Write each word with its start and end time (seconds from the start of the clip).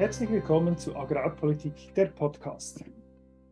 Herzlich 0.00 0.30
willkommen 0.30 0.78
zu 0.78 0.96
Agrarpolitik, 0.96 1.94
der 1.94 2.06
Podcast. 2.06 2.82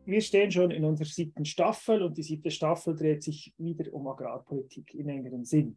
Wir 0.07 0.23
stehen 0.23 0.51
schon 0.51 0.71
in 0.71 0.83
unserer 0.83 1.07
siebten 1.07 1.45
Staffel 1.45 2.03
und 2.03 2.17
die 2.17 2.23
siebte 2.23 2.51
Staffel 2.51 2.97
dreht 2.97 3.23
sich 3.23 3.53
wieder 3.59 3.93
um 3.93 4.07
Agrarpolitik 4.07 4.95
im 4.95 5.11
engeren 5.11 5.45
Sinn. 5.45 5.77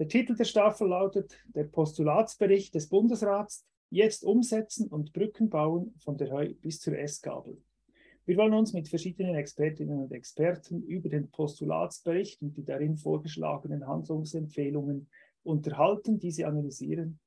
Der 0.00 0.08
Titel 0.08 0.34
der 0.34 0.42
Staffel 0.42 0.88
lautet 0.88 1.38
Der 1.54 1.62
Postulatsbericht 1.62 2.74
des 2.74 2.88
Bundesrats, 2.88 3.64
jetzt 3.90 4.24
umsetzen 4.24 4.88
und 4.88 5.12
Brücken 5.12 5.48
bauen 5.48 5.94
von 5.98 6.16
der 6.16 6.32
Heu 6.32 6.52
bis 6.60 6.80
zur 6.80 6.98
S-Gabel. 6.98 7.62
Wir 8.26 8.36
wollen 8.38 8.54
uns 8.54 8.72
mit 8.72 8.88
verschiedenen 8.88 9.36
Expertinnen 9.36 10.00
und 10.00 10.10
Experten 10.10 10.82
über 10.82 11.10
den 11.10 11.30
Postulatsbericht 11.30 12.42
und 12.42 12.56
die 12.56 12.64
darin 12.64 12.96
vorgeschlagenen 12.96 13.86
Handlungsempfehlungen 13.86 15.08
unterhalten, 15.44 16.18
diese 16.18 16.48
analysieren 16.48 17.20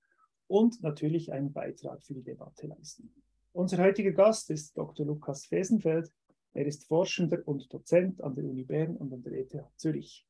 und 0.48 0.82
natürlich 0.82 1.32
einen 1.32 1.54
Beitrag 1.54 2.04
für 2.04 2.14
die 2.14 2.24
Debatte 2.24 2.68
leisten. 2.68 3.14
Unser 3.52 3.78
heutiger 3.84 4.12
Gast 4.12 4.50
ist 4.50 4.78
Dr. 4.78 5.06
Lukas 5.06 5.46
Fesenfeld. 5.46 6.12
Er 6.54 6.66
ist 6.66 6.86
Forschender 6.86 7.42
und 7.46 7.74
Dozent 7.74 8.22
an 8.22 8.36
der 8.36 8.46
Uni 8.46 8.64
Bern 8.64 8.96
und 8.98 9.14
an 9.14 9.24
der 9.24 9.34
ETH 9.34 9.56
Zürich. 9.78 10.26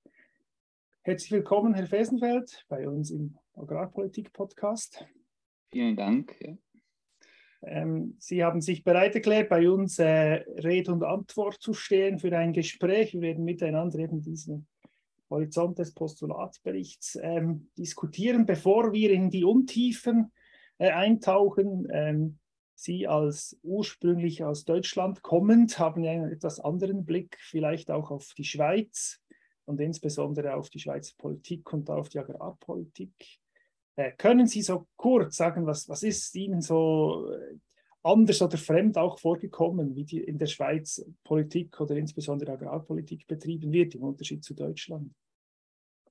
Herzlich 1.01 1.31
willkommen, 1.31 1.73
Herr 1.73 1.87
Fesenfeld, 1.87 2.65
bei 2.67 2.87
uns 2.87 3.11
im 3.11 3.37
Agrarpolitik-Podcast. 3.53 5.05
Vielen 5.71 5.95
Dank. 5.95 6.35
Ähm, 7.61 8.15
Sie 8.19 8.43
haben 8.43 8.61
sich 8.61 8.83
bereit 8.83 9.15
erklärt, 9.15 9.49
bei 9.49 9.69
uns 9.69 9.99
äh, 9.99 10.43
Rede 10.63 10.91
und 10.91 11.03
Antwort 11.03 11.55
zu 11.55 11.73
stehen 11.73 12.19
für 12.19 12.35
ein 12.37 12.53
Gespräch. 12.53 13.13
Wir 13.13 13.21
werden 13.21 13.43
miteinander 13.43 13.99
eben 13.99 14.21
diesen 14.21 14.67
Horizont 15.35 15.77
des 15.77 15.93
Postulatsberichts 15.93 17.17
ähm, 17.21 17.69
diskutieren, 17.77 18.45
bevor 18.45 18.93
wir 18.93 19.11
in 19.11 19.29
die 19.29 19.43
Untiefen 19.43 20.31
äh, 20.77 20.89
eintauchen. 20.89 21.87
Ähm, 21.91 22.39
Sie 22.77 23.07
als 23.07 23.57
ursprünglich 23.63 24.43
aus 24.43 24.65
Deutschland 24.65 25.21
kommend 25.21 25.79
haben 25.79 26.05
einen 26.05 26.29
etwas 26.29 26.59
anderen 26.59 27.05
Blick 27.05 27.37
vielleicht 27.39 27.89
auch 27.89 28.11
auf 28.11 28.33
die 28.37 28.43
Schweiz 28.43 29.21
und 29.63 29.79
insbesondere 29.79 30.55
auf 30.55 30.69
die 30.69 30.79
Schweizer 30.79 31.13
Politik 31.17 31.71
und 31.71 31.89
auf 31.89 32.09
die 32.09 32.19
Agrarpolitik. 32.19 33.13
Äh, 33.95 34.11
können 34.11 34.47
Sie 34.47 34.61
so 34.61 34.87
kurz 34.97 35.37
sagen, 35.37 35.65
was, 35.65 35.87
was 35.87 36.03
ist 36.03 36.35
Ihnen 36.35 36.61
so 36.61 37.31
äh, 37.31 37.57
anders 38.03 38.41
oder 38.41 38.57
fremd 38.57 38.97
auch 38.97 39.19
vorgekommen, 39.19 39.95
wie 39.95 40.03
die 40.03 40.19
in 40.19 40.37
der 40.37 40.47
Schweiz 40.47 41.03
Politik 41.23 41.79
oder 41.79 41.95
insbesondere 41.95 42.51
Agrarpolitik 42.51 43.25
betrieben 43.25 43.71
wird, 43.71 43.95
im 43.95 44.03
Unterschied 44.03 44.43
zu 44.43 44.53
Deutschland? 44.53 45.11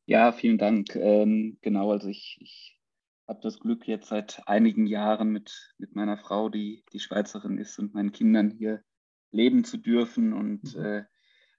Ja, 0.07 0.33
vielen 0.33 0.59
Dank. 0.59 0.95
Ähm, 0.97 1.57
genau, 1.63 1.91
also 1.91 2.09
ich, 2.09 2.37
ich 2.41 2.79
habe 3.27 3.41
das 3.43 3.59
Glück, 3.59 3.89
jetzt 3.89 4.09
seit 4.09 4.43
einigen 4.47 4.87
Jahren 4.87 5.31
mit, 5.31 5.75
mit 5.79 5.95
meiner 5.95 6.19
Frau, 6.19 6.51
die, 6.51 6.85
die 6.93 7.01
Schweizerin 7.01 7.57
ist, 7.57 7.79
und 7.79 7.95
meinen 7.95 8.13
Kindern 8.13 8.51
hier 8.51 8.83
leben 9.31 9.65
zu 9.65 9.79
dürfen 9.79 10.35
und 10.35 10.77
mhm. 10.77 10.85
äh, 10.85 11.05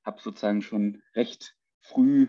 habe 0.04 0.22
sozusagen 0.22 0.62
schon 0.62 1.02
recht 1.16 1.56
früh 1.82 2.28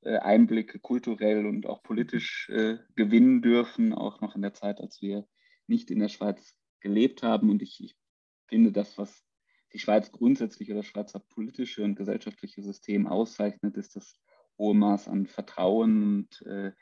äh, 0.00 0.16
Einblicke 0.16 0.78
kulturell 0.78 1.44
und 1.44 1.66
auch 1.66 1.82
politisch 1.82 2.48
äh, 2.48 2.78
gewinnen 2.96 3.42
dürfen, 3.42 3.92
auch 3.92 4.22
noch 4.22 4.36
in 4.36 4.42
der 4.42 4.54
Zeit, 4.54 4.80
als 4.80 5.02
wir 5.02 5.26
nicht 5.66 5.90
in 5.90 5.98
der 5.98 6.08
Schweiz 6.08 6.56
gelebt 6.80 7.22
haben. 7.22 7.50
Und 7.50 7.60
ich, 7.60 7.84
ich 7.84 7.94
finde, 8.46 8.72
das, 8.72 8.96
was 8.96 9.22
die 9.74 9.78
Schweiz 9.78 10.12
grundsätzlich 10.12 10.70
oder 10.70 10.78
das 10.78 10.86
Schweizer 10.86 11.18
politische 11.18 11.84
und 11.84 11.94
gesellschaftliche 11.94 12.62
System 12.62 13.06
auszeichnet, 13.06 13.76
ist 13.76 13.96
das 13.96 14.18
hohe 14.58 14.74
Maß 14.74 15.08
an 15.08 15.26
Vertrauen 15.26 16.02
und 16.02 16.46
äh, 16.46 16.72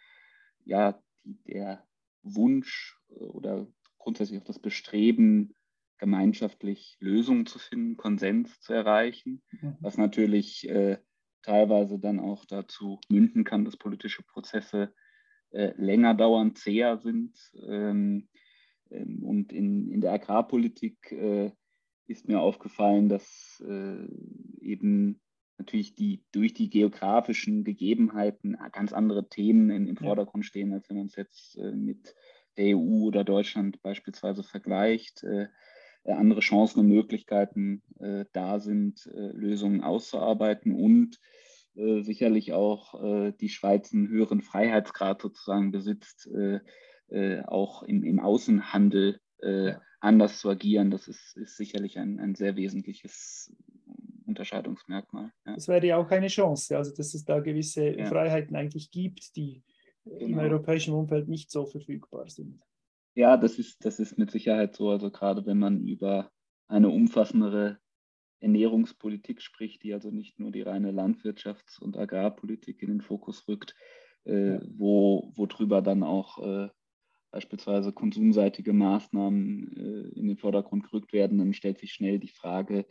ja, 0.64 1.00
die, 1.24 1.38
der 1.44 1.86
Wunsch 2.22 2.98
äh, 3.10 3.24
oder 3.24 3.66
grundsätzlich 3.98 4.40
auch 4.40 4.46
das 4.46 4.58
Bestreben, 4.58 5.54
gemeinschaftlich 5.98 6.96
Lösungen 7.00 7.46
zu 7.46 7.58
finden, 7.58 7.96
Konsens 7.96 8.60
zu 8.60 8.72
erreichen, 8.72 9.42
mhm. 9.50 9.76
was 9.80 9.96
natürlich 9.96 10.68
äh, 10.68 10.98
teilweise 11.42 11.98
dann 11.98 12.20
auch 12.20 12.44
dazu 12.44 13.00
münden 13.08 13.44
kann, 13.44 13.64
dass 13.64 13.76
politische 13.76 14.22
Prozesse 14.22 14.92
äh, 15.50 15.72
länger 15.76 16.14
dauern, 16.14 16.54
zäher 16.54 16.98
sind. 16.98 17.38
Ähm, 17.66 18.28
ähm, 18.90 19.22
und 19.22 19.52
in, 19.52 19.90
in 19.90 20.00
der 20.00 20.12
Agrarpolitik 20.12 21.12
äh, 21.12 21.52
ist 22.06 22.28
mir 22.28 22.40
aufgefallen, 22.40 23.08
dass 23.08 23.62
äh, 23.66 24.06
eben 24.60 25.20
natürlich 25.58 25.94
die 25.94 26.22
durch 26.32 26.54
die 26.54 26.70
geografischen 26.70 27.64
Gegebenheiten 27.64 28.56
ganz 28.72 28.92
andere 28.92 29.28
Themen 29.28 29.70
in, 29.70 29.86
im 29.86 29.96
Vordergrund 29.96 30.44
stehen, 30.44 30.72
als 30.72 30.88
wenn 30.88 30.98
man 30.98 31.06
es 31.06 31.16
jetzt 31.16 31.56
äh, 31.58 31.72
mit 31.72 32.14
der 32.56 32.76
EU 32.76 33.04
oder 33.04 33.24
Deutschland 33.24 33.82
beispielsweise 33.82 34.42
vergleicht. 34.42 35.22
Äh, 35.24 35.48
äh, 36.06 36.12
andere 36.12 36.40
Chancen 36.40 36.80
und 36.80 36.88
Möglichkeiten 36.88 37.82
äh, 37.98 38.24
da 38.32 38.60
sind, 38.60 39.06
äh, 39.06 39.32
Lösungen 39.32 39.82
auszuarbeiten 39.82 40.72
und 40.72 41.18
äh, 41.74 42.02
sicherlich 42.02 42.52
auch 42.52 42.94
die 43.38 43.50
Schweiz 43.50 43.92
einen 43.92 44.08
höheren 44.08 44.40
Freiheitsgrad 44.40 45.20
sozusagen 45.20 45.72
besitzt, 45.72 46.26
auch 47.44 47.82
im, 47.82 48.02
im 48.02 48.18
Außenhandel 48.18 49.20
anders 50.00 50.40
zu 50.40 50.48
agieren. 50.48 50.90
Das 50.90 51.06
ist, 51.06 51.36
ist 51.36 51.58
sicherlich 51.58 51.98
ein, 51.98 52.18
ein 52.18 52.34
sehr 52.34 52.56
wesentliches 52.56 53.54
Unterscheidungsmerkmal. 54.26 55.32
Ja. 55.46 55.54
Das 55.54 55.68
wäre 55.68 55.86
ja 55.86 55.96
auch 55.96 56.10
eine 56.10 56.28
Chance, 56.28 56.76
also 56.76 56.94
dass 56.94 57.14
es 57.14 57.24
da 57.24 57.40
gewisse 57.40 57.96
ja. 57.96 58.06
Freiheiten 58.06 58.56
eigentlich 58.56 58.90
gibt, 58.90 59.36
die 59.36 59.62
genau. 60.04 60.18
im 60.18 60.38
europäischen 60.38 60.94
Umfeld 60.94 61.28
nicht 61.28 61.50
so 61.50 61.66
verfügbar 61.66 62.28
sind. 62.28 62.62
Ja, 63.14 63.36
das 63.36 63.58
ist, 63.58 63.84
das 63.84 63.98
ist 63.98 64.18
mit 64.18 64.30
Sicherheit 64.30 64.76
so. 64.76 64.90
Also 64.90 65.10
gerade 65.10 65.46
wenn 65.46 65.58
man 65.58 65.86
über 65.86 66.30
eine 66.68 66.90
umfassendere 66.90 67.78
Ernährungspolitik 68.40 69.40
spricht, 69.40 69.82
die 69.82 69.94
also 69.94 70.10
nicht 70.10 70.38
nur 70.38 70.50
die 70.50 70.62
reine 70.62 70.90
Landwirtschafts- 70.90 71.80
und 71.80 71.96
Agrarpolitik 71.96 72.82
in 72.82 72.88
den 72.88 73.00
Fokus 73.00 73.48
rückt, 73.48 73.74
äh, 74.24 74.54
ja. 74.54 74.60
wo, 74.76 75.32
worüber 75.34 75.80
dann 75.80 76.02
auch 76.02 76.38
äh, 76.38 76.68
beispielsweise 77.30 77.92
konsumseitige 77.92 78.72
Maßnahmen 78.72 79.76
äh, 79.76 80.18
in 80.18 80.28
den 80.28 80.36
Vordergrund 80.36 80.84
gerückt 80.84 81.12
werden, 81.12 81.38
dann 81.38 81.54
stellt 81.54 81.78
sich 81.78 81.92
schnell 81.92 82.18
die 82.18 82.28
Frage, 82.28 82.86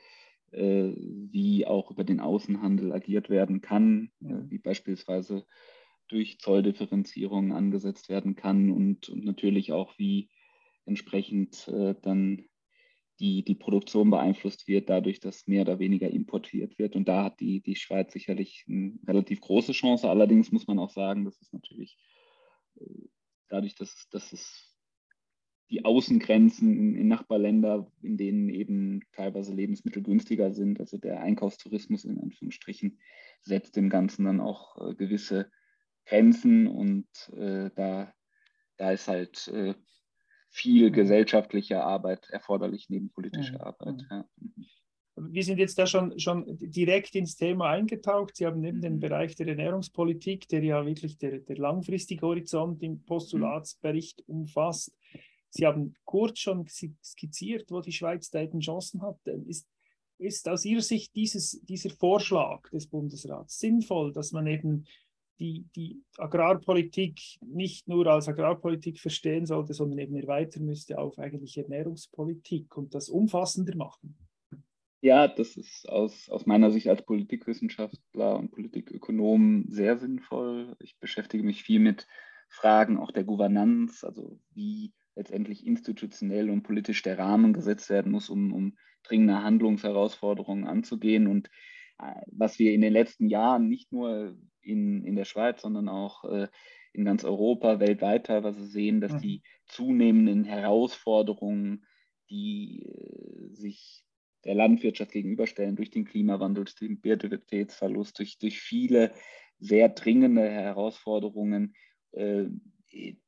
wie 0.57 1.66
auch 1.66 1.91
über 1.91 2.03
den 2.03 2.19
Außenhandel 2.19 2.93
agiert 2.93 3.29
werden 3.29 3.61
kann, 3.61 4.11
äh, 4.21 4.49
wie 4.49 4.59
beispielsweise 4.59 5.45
durch 6.07 6.39
Zolldifferenzierung 6.39 7.51
angesetzt 7.51 8.09
werden 8.09 8.35
kann 8.35 8.71
und, 8.71 9.09
und 9.09 9.25
natürlich 9.25 9.71
auch, 9.71 9.97
wie 9.97 10.29
entsprechend 10.85 11.67
äh, 11.67 11.95
dann 12.01 12.45
die, 13.19 13.44
die 13.44 13.55
Produktion 13.55 14.09
beeinflusst 14.09 14.67
wird, 14.67 14.89
dadurch, 14.89 15.19
dass 15.19 15.47
mehr 15.47 15.61
oder 15.61 15.79
weniger 15.79 16.09
importiert 16.09 16.77
wird. 16.77 16.95
Und 16.95 17.07
da 17.07 17.23
hat 17.23 17.39
die, 17.39 17.61
die 17.61 17.75
Schweiz 17.75 18.11
sicherlich 18.11 18.65
eine 18.67 18.99
relativ 19.07 19.39
große 19.41 19.71
Chance. 19.71 20.09
Allerdings 20.09 20.51
muss 20.51 20.67
man 20.67 20.79
auch 20.79 20.89
sagen, 20.89 21.23
dass 21.23 21.41
es 21.41 21.53
natürlich 21.53 21.97
dadurch, 23.47 23.75
dass, 23.75 24.07
dass 24.09 24.33
es 24.33 24.75
die 25.69 25.83
Außengrenzen 25.83 26.77
in, 26.77 26.95
in 26.95 27.07
Nachbarländer, 27.07 27.91
in 28.01 28.17
denen 28.17 28.49
eben 28.49 29.01
teilweise 29.13 29.53
Lebensmittel 29.53 30.03
günstiger 30.03 30.51
sind. 30.51 30.79
Also 30.79 30.97
der 30.97 31.21
Einkaufstourismus 31.21 32.05
in 32.05 32.19
Anführungsstrichen 32.19 32.99
setzt 33.41 33.75
dem 33.75 33.89
Ganzen 33.89 34.25
dann 34.25 34.41
auch 34.41 34.77
äh, 34.77 34.95
gewisse 34.95 35.49
Grenzen 36.05 36.67
und 36.67 37.07
äh, 37.35 37.71
da, 37.75 38.13
da 38.77 38.91
ist 38.91 39.07
halt 39.07 39.47
äh, 39.47 39.73
viel 40.49 40.91
gesellschaftliche 40.91 41.83
Arbeit 41.83 42.29
erforderlich 42.29 42.89
neben 42.89 43.09
politischer 43.09 43.65
Arbeit. 43.65 44.05
Ja. 44.09 44.25
Mhm. 44.39 44.65
Wir 45.17 45.43
sind 45.43 45.59
jetzt 45.59 45.79
da 45.79 45.87
schon, 45.87 46.19
schon 46.19 46.43
direkt 46.59 47.15
ins 47.15 47.37
Thema 47.37 47.69
eingetaucht. 47.69 48.35
Sie 48.35 48.45
haben 48.45 48.59
neben 48.59 48.79
mhm. 48.79 48.81
den 48.81 48.99
Bereich 48.99 49.35
der 49.35 49.47
Ernährungspolitik, 49.47 50.47
der 50.50 50.63
ja 50.63 50.85
wirklich 50.85 51.18
der, 51.18 51.39
der 51.39 51.57
langfristige 51.57 52.25
Horizont 52.25 52.83
im 52.83 53.03
Postulatsbericht 53.06 54.23
umfasst, 54.27 54.94
Sie 55.56 55.66
haben 55.66 55.96
kurz 56.04 56.40
schon 56.40 56.68
skizziert, 56.68 57.72
wo 57.72 57.80
die 57.80 57.94
Schweiz 57.94 58.30
da 58.30 58.42
eben 58.42 58.60
Chancen 58.60 59.02
hat. 59.02 59.25
Ist, 59.48 59.66
ist 60.18 60.50
aus 60.50 60.66
Ihrer 60.66 60.81
Sicht 60.81 61.16
dieses, 61.16 61.62
dieser 61.63 61.92
Vorschlag 61.92 62.69
des 62.72 62.88
Bundesrats 62.88 63.57
sinnvoll, 63.60 64.12
dass 64.12 64.34
man 64.34 64.48
eben 64.48 64.86
die, 65.40 65.66
die 65.74 66.04
Agrarpolitik 66.18 67.22
nicht 67.40 67.88
nur 67.88 68.06
als 68.07 68.28
Agrarpolitik 68.28 69.00
verstehen 69.00 69.46
sollte, 69.46 69.74
sondern 69.74 70.00
eben 70.00 70.18
erweitern 70.18 70.66
müsste 70.66 70.98
auf 70.98 71.18
eigentlich 71.19 71.57
Ernährungspolitik 71.57 72.75
und 72.75 72.94
das 72.94 73.07
umfassender 73.07 73.78
machen? 73.78 74.18
Ja, 75.00 75.30
das 75.30 75.56
ist 75.56 75.88
aus, 75.88 76.30
aus 76.30 76.46
meiner 76.46 76.72
Sicht 76.72 76.90
als 76.90 77.06
Politikwissenschaftler 77.06 78.40
und 78.40 78.52
Politikökonom 78.52 79.68
sehr 79.69 79.98
sinnvoll. 79.98 80.75
Ich 80.80 80.98
beschäftige 81.00 81.46
mich 81.46 81.63
viel 81.63 81.80
mit 81.80 82.07
Fragen 82.50 82.98
auch 82.98 83.12
der 83.12 83.24
Gouvernanz, 83.24 84.04
also 84.04 84.38
wie 84.54 84.92
letztendlich 85.15 85.65
institutionell 85.65 86.50
und 86.50 86.63
politisch 86.63 87.01
der 87.03 87.17
Rahmen 87.17 87.53
gesetzt 87.53 87.89
werden 87.89 88.12
muss, 88.12 88.29
um, 88.29 88.53
um 88.53 88.77
dringende 89.03 89.41
Handlungsherausforderungen 89.41 90.65
anzugehen. 90.65 91.27
Und 91.27 91.50
äh, 92.00 92.21
was 92.27 92.59
wir 92.59 92.73
in 92.73 92.81
den 92.81 92.94
letzten 92.94 93.27
Jahren 93.27 93.67
nicht 93.67 93.91
nur 93.91 94.38
in, 94.62 95.03
in 95.03 95.15
der 95.15 95.25
Schweiz, 95.25 95.62
sondern 95.62 95.89
auch 95.89 96.25
äh, 96.25 96.47
in 96.94 97.06
ganz 97.06 97.23
Europa, 97.23 97.79
weltweit 97.79 98.25
teilweise 98.25 98.65
sehen, 98.65 99.01
dass 99.01 99.13
mhm. 99.13 99.19
die 99.19 99.44
zunehmenden 99.65 100.44
Herausforderungen 100.44 101.85
die 102.29 102.83
äh, 102.83 103.53
sich 103.53 104.03
der 104.44 104.56
Landwirtschaft 104.56 105.11
gegenüberstellen 105.11 105.75
durch 105.75 105.89
den 105.89 106.06
Klimawandel, 106.06 106.65
durch 106.65 106.75
den 106.75 107.00
Biodiversitätsverlust, 107.01 108.19
durch, 108.19 108.38
durch 108.38 108.59
viele 108.59 109.11
sehr 109.59 109.89
dringende 109.89 110.47
Herausforderungen, 110.47 111.75
äh, 112.11 112.45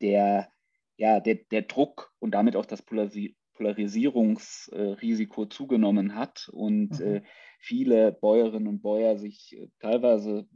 der, 0.01 0.49
ja, 0.97 1.19
der, 1.19 1.35
der 1.35 1.61
Druck 1.63 2.11
und 2.19 2.31
damit 2.31 2.55
auch 2.55 2.65
das 2.65 2.81
Polarisi 2.81 3.35
Polarisierungsrisiko 3.57 5.47
zugenommen 5.47 6.15
hat 6.15 6.47
und 6.53 6.99
mhm. 6.99 7.05
äh, 7.05 7.21
viele 7.59 8.11
Bäuerinnen 8.11 8.67
und 8.67 8.81
Bäuer 8.83 9.17
sich 9.17 9.57
äh, 9.57 9.67
teilweise 9.79 10.47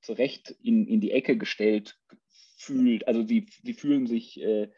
zu 0.00 0.14
Recht 0.14 0.56
in, 0.62 0.86
in 0.86 1.02
die 1.02 1.10
Ecke 1.10 1.36
gestellt 1.36 1.98
fühlt. 2.56 3.06
Also 3.06 3.22
sie, 3.22 3.46
sie 3.62 3.74
fühlen 3.74 4.06
sich 4.06 4.40
äh, 4.40 4.70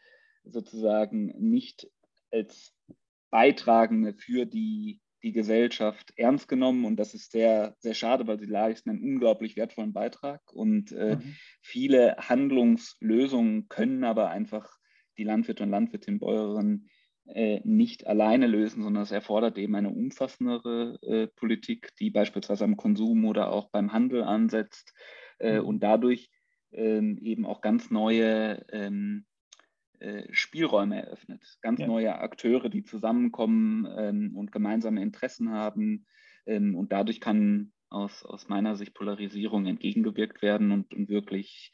sozusagen 0.43 1.27
nicht 1.39 1.89
als 2.31 2.73
Beitragende 3.29 4.13
für 4.13 4.45
die, 4.45 4.99
die 5.23 5.31
Gesellschaft 5.31 6.13
ernst 6.17 6.47
genommen 6.47 6.85
und 6.85 6.97
das 6.97 7.13
ist 7.13 7.31
sehr, 7.31 7.75
sehr 7.79 7.93
schade, 7.93 8.27
weil 8.27 8.39
sie 8.39 8.45
leisten 8.45 8.89
einen 8.89 9.03
unglaublich 9.03 9.55
wertvollen 9.55 9.93
Beitrag 9.93 10.41
und 10.51 10.91
äh, 10.91 11.15
mhm. 11.15 11.35
viele 11.61 12.17
Handlungslösungen 12.17 13.69
können 13.69 14.03
aber 14.03 14.29
einfach 14.29 14.79
die 15.19 15.25
Landwirte 15.25 15.63
und 15.63 15.69
Landwirtinnen, 15.69 16.19
Bäuerinnen 16.19 16.89
äh, 17.27 17.61
nicht 17.63 18.07
alleine 18.07 18.47
lösen, 18.47 18.81
sondern 18.81 19.03
es 19.03 19.11
erfordert 19.11 19.57
eben 19.57 19.75
eine 19.75 19.89
umfassendere 19.89 20.97
äh, 21.03 21.27
Politik, 21.27 21.95
die 21.99 22.09
beispielsweise 22.09 22.63
am 22.63 22.77
Konsum 22.77 23.25
oder 23.25 23.51
auch 23.51 23.69
beim 23.69 23.93
Handel 23.93 24.23
ansetzt 24.23 24.93
äh, 25.39 25.59
mhm. 25.59 25.65
und 25.65 25.83
dadurch 25.83 26.31
ähm, 26.71 27.17
eben 27.21 27.45
auch 27.45 27.61
ganz 27.61 27.91
neue 27.91 28.65
ähm, 28.71 29.25
äh, 29.99 30.23
Spielräume 30.31 31.03
eröffnet. 31.03 31.57
Ganz 31.61 31.81
ja. 31.81 31.87
neue 31.87 32.17
Akteure, 32.17 32.69
die 32.69 32.83
zusammenkommen 32.83 33.87
ähm, 33.97 34.35
und 34.35 34.51
gemeinsame 34.51 35.01
Interessen 35.01 35.51
haben. 35.51 36.05
Ähm, 36.45 36.75
und 36.75 36.91
dadurch 36.91 37.19
kann 37.19 37.73
aus, 37.89 38.23
aus 38.23 38.47
meiner 38.47 38.75
Sicht 38.75 38.93
Polarisierung 38.93 39.65
entgegengewirkt 39.65 40.41
werden 40.41 40.71
und, 40.71 40.93
und 40.93 41.09
wirklich 41.09 41.73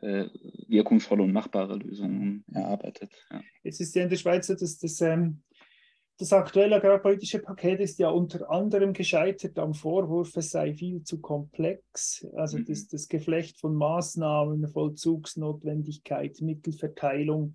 wirkungsvolle 0.00 1.22
und 1.22 1.32
machbare 1.32 1.76
Lösungen 1.76 2.44
erarbeitet. 2.52 3.12
Ja. 3.30 3.42
Jetzt 3.62 3.80
ist 3.80 3.94
ja 3.94 4.02
in 4.02 4.08
der 4.08 4.16
Schweiz 4.16 4.46
so, 4.46 4.54
dass 4.54 4.78
das, 4.78 5.00
ähm, 5.00 5.42
das 6.18 6.32
aktuelle 6.32 6.76
agrarpolitische 6.76 7.40
Paket 7.40 7.80
ist 7.80 7.98
ja 7.98 8.08
unter 8.08 8.50
anderem 8.50 8.92
gescheitert 8.92 9.58
am 9.58 9.74
Vorwurf, 9.74 10.36
es 10.36 10.50
sei 10.50 10.74
viel 10.74 11.02
zu 11.02 11.20
komplex. 11.20 12.26
Also 12.34 12.58
mhm. 12.58 12.64
das, 12.66 12.88
das 12.88 13.08
Geflecht 13.08 13.58
von 13.58 13.74
Maßnahmen, 13.74 14.68
Vollzugsnotwendigkeit, 14.68 16.40
Mittelverteilung. 16.40 17.54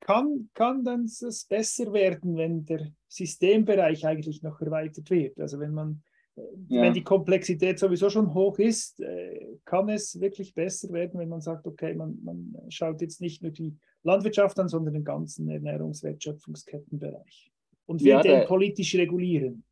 Kann, 0.00 0.50
kann 0.54 0.84
dann 0.84 1.04
es 1.04 1.46
besser 1.48 1.92
werden, 1.92 2.36
wenn 2.36 2.64
der 2.64 2.92
Systembereich 3.08 4.06
eigentlich 4.06 4.42
noch 4.42 4.60
erweitert 4.60 5.10
wird? 5.10 5.40
Also 5.40 5.58
wenn 5.58 5.72
man 5.72 6.02
ja. 6.68 6.82
wenn 6.82 6.94
die 6.94 7.04
Komplexität 7.04 7.78
sowieso 7.78 8.10
schon 8.10 8.34
hoch 8.34 8.58
ist, 8.58 9.00
äh, 9.00 9.58
kann 9.64 9.88
es 9.88 10.20
wirklich 10.20 10.54
besser 10.54 10.92
werden, 10.92 11.18
wenn 11.18 11.28
man 11.28 11.40
sagt, 11.40 11.66
okay, 11.66 11.94
man, 11.94 12.18
man 12.22 12.54
schaut 12.68 13.00
jetzt 13.00 13.20
nicht 13.20 13.42
nur 13.42 13.52
die 13.52 13.74
Landwirtschaft 14.02 14.58
an, 14.58 14.68
sondern 14.68 14.94
den 14.94 15.04
ganzen 15.04 15.48
Ernährungswertschöpfungskettenbereich 15.48 17.50
und 17.86 18.02
will 18.02 18.08
ja, 18.08 18.22
den 18.22 18.46
politisch 18.46 18.94
regulieren. 18.96 19.64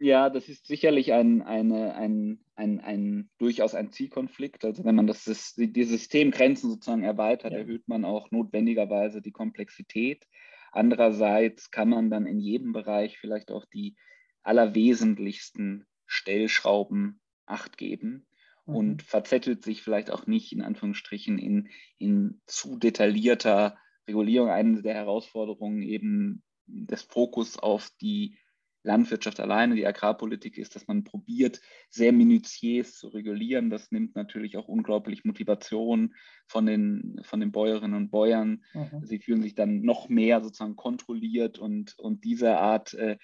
Ja, 0.00 0.30
das 0.30 0.48
ist 0.48 0.66
sicherlich 0.66 1.12
ein, 1.12 1.42
eine, 1.42 1.94
ein, 1.96 2.38
ein, 2.54 2.80
ein, 2.80 3.30
durchaus 3.38 3.74
ein 3.74 3.90
Zielkonflikt. 3.90 4.64
Also 4.64 4.84
wenn 4.84 4.94
man 4.94 5.08
das, 5.08 5.54
die 5.56 5.84
Systemgrenzen 5.84 6.70
sozusagen 6.70 7.02
erweitert, 7.02 7.52
ja. 7.52 7.58
erhöht 7.58 7.88
man 7.88 8.04
auch 8.04 8.30
notwendigerweise 8.30 9.20
die 9.20 9.32
Komplexität. 9.32 10.24
Andererseits 10.70 11.70
kann 11.70 11.88
man 11.88 12.10
dann 12.10 12.26
in 12.26 12.38
jedem 12.38 12.72
Bereich 12.72 13.18
vielleicht 13.18 13.50
auch 13.50 13.64
die 13.66 13.96
allerwesentlichsten 14.42 15.84
Stellschrauben 16.08 17.20
acht 17.46 17.76
geben 17.78 18.26
mhm. 18.66 18.74
und 18.74 19.02
verzettelt 19.02 19.62
sich 19.62 19.82
vielleicht 19.82 20.10
auch 20.10 20.26
nicht 20.26 20.52
in 20.52 20.62
Anführungsstrichen 20.62 21.38
in, 21.38 21.68
in 21.98 22.40
zu 22.46 22.76
detaillierter 22.76 23.78
Regulierung. 24.08 24.48
Eine 24.48 24.82
der 24.82 24.94
Herausforderungen 24.94 25.82
eben 25.82 26.42
des 26.66 27.02
Fokus 27.02 27.58
auf 27.58 27.90
die 28.00 28.36
Landwirtschaft 28.84 29.40
alleine, 29.40 29.74
die 29.74 29.86
Agrarpolitik 29.86 30.56
ist, 30.56 30.74
dass 30.74 30.86
man 30.86 31.04
probiert, 31.04 31.60
sehr 31.90 32.12
minutiös 32.12 32.94
zu 32.94 33.08
regulieren. 33.08 33.70
Das 33.70 33.90
nimmt 33.90 34.14
natürlich 34.14 34.56
auch 34.56 34.68
unglaublich 34.68 35.24
Motivation 35.24 36.14
von 36.46 36.64
den, 36.64 37.20
von 37.22 37.40
den 37.40 37.52
Bäuerinnen 37.52 37.96
und 37.96 38.10
Bäuern. 38.10 38.64
Mhm. 38.72 39.04
Sie 39.04 39.18
fühlen 39.18 39.42
sich 39.42 39.54
dann 39.54 39.82
noch 39.82 40.08
mehr 40.08 40.42
sozusagen 40.42 40.76
kontrolliert 40.76 41.58
und, 41.58 41.98
und 41.98 42.24
diese 42.24 42.58
Art 42.58 42.94
äh, 42.94 43.18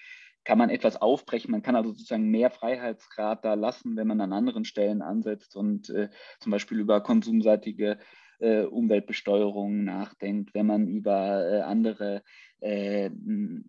kann 0.45 0.57
man 0.57 0.69
etwas 0.69 1.01
aufbrechen. 1.01 1.51
Man 1.51 1.63
kann 1.63 1.75
also 1.75 1.91
sozusagen 1.91 2.29
mehr 2.29 2.51
Freiheitsgrad 2.51 3.43
da 3.43 3.55
lassen, 3.55 3.97
wenn 3.97 4.07
man 4.07 4.21
an 4.21 4.31
anderen 4.31 4.63
Stellen 4.63 5.01
ansetzt 5.01 5.55
und 5.55 5.89
äh, 5.89 6.09
zum 6.39 6.51
Beispiel 6.51 6.79
über 6.79 7.01
konsumseitige 7.01 7.97
äh, 8.39 8.61
Umweltbesteuerung 8.61 9.83
nachdenkt, 9.83 10.53
wenn 10.53 10.67
man 10.67 10.87
über 10.87 11.49
äh, 11.49 11.61
andere 11.61 12.21
äh, 12.59 13.09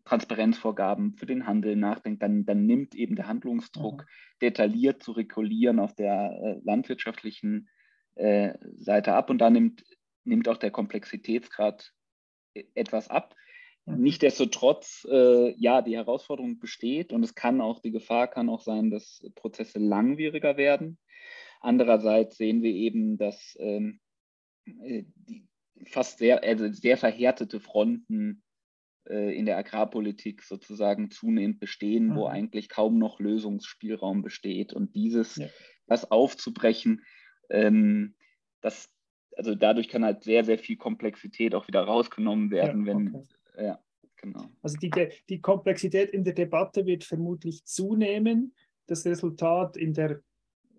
Transparenzvorgaben 0.05 1.15
für 1.17 1.27
den 1.27 1.47
Handel 1.47 1.77
nachdenkt, 1.77 2.23
dann, 2.23 2.45
dann 2.45 2.67
nimmt 2.67 2.95
eben 2.95 3.17
der 3.17 3.27
Handlungsdruck 3.27 4.03
mhm. 4.03 4.07
detailliert 4.43 5.03
zu 5.03 5.13
regulieren 5.13 5.81
auf 5.81 5.95
der 5.95 6.31
äh, 6.43 6.61
landwirtschaftlichen 6.65 7.69
äh, 8.17 8.55
Seite 8.75 9.15
ab 9.15 9.31
und 9.31 9.39
da 9.39 9.51
nimmt, 9.51 9.85
nimmt 10.25 10.49
auch 10.49 10.57
der 10.57 10.71
Komplexitätsgrad 10.71 11.93
etwas 12.75 13.09
ab. 13.09 13.35
Nichtsdestotrotz, 13.87 15.07
äh, 15.09 15.55
ja, 15.57 15.81
die 15.81 15.97
Herausforderung 15.97 16.59
besteht 16.59 17.13
und 17.13 17.23
es 17.23 17.37
kann 17.37 17.61
auch, 17.61 17.79
die 17.79 17.93
Gefahr 17.93 18.27
kann 18.27 18.49
auch 18.49 18.61
sein, 18.61 18.91
dass 18.91 19.25
Prozesse 19.37 19.79
langwieriger 19.79 20.57
werden. 20.57 20.99
Andererseits 21.61 22.37
sehen 22.37 22.63
wir 22.63 22.73
eben, 22.73 23.17
dass 23.17 23.57
ähm, 23.61 24.01
äh, 24.83 25.05
die 25.17 25.47
fast 25.85 26.19
sehr, 26.19 26.43
also 26.43 26.71
sehr 26.73 26.97
verhärtete 26.97 27.61
Fronten 27.61 28.43
äh, 29.09 29.37
in 29.37 29.47
der 29.47 29.57
Agrarpolitik 29.57 30.43
sozusagen 30.43 31.11
zunehmend 31.11 31.61
bestehen, 31.61 32.09
mhm. 32.09 32.17
wo 32.17 32.27
eigentlich 32.27 32.69
kaum 32.69 32.99
noch 32.99 33.21
Lösungsspielraum 33.21 34.23
besteht. 34.23 34.73
Und 34.73 34.95
dieses, 34.95 35.37
ja. 35.37 35.47
das 35.87 36.11
aufzubrechen, 36.11 37.05
ähm, 37.51 38.17
das, 38.61 38.91
also 39.37 39.55
dadurch 39.55 39.89
kann 39.89 40.05
halt 40.05 40.25
sehr, 40.25 40.45
sehr 40.45 40.59
viel 40.59 40.77
Komplexität 40.77 41.55
auch 41.55 41.69
wieder 41.69 41.83
rausgenommen 41.83 42.51
werden, 42.51 42.87
ja, 42.87 42.95
okay. 42.95 43.05
wenn 43.05 43.27
ja, 43.59 43.79
genau. 44.17 44.45
Also 44.63 44.77
die, 44.79 44.91
die 45.29 45.41
Komplexität 45.41 46.11
in 46.11 46.25
der 46.25 46.35
Debatte 46.35 46.87
wird 46.87 47.05
vermutlich 47.05 47.65
zunehmen. 47.65 48.55
Das 48.87 49.05
Resultat 49.05 49.77
in 49.77 49.95
der, 49.95 50.23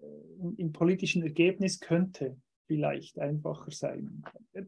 äh, 0.01 0.53
im 0.57 0.71
politischen 0.71 1.23
Ergebnis 1.23 1.79
könnte 1.79 2.37
vielleicht 2.67 3.17
einfacher 3.17 3.71
sein. 3.71 4.23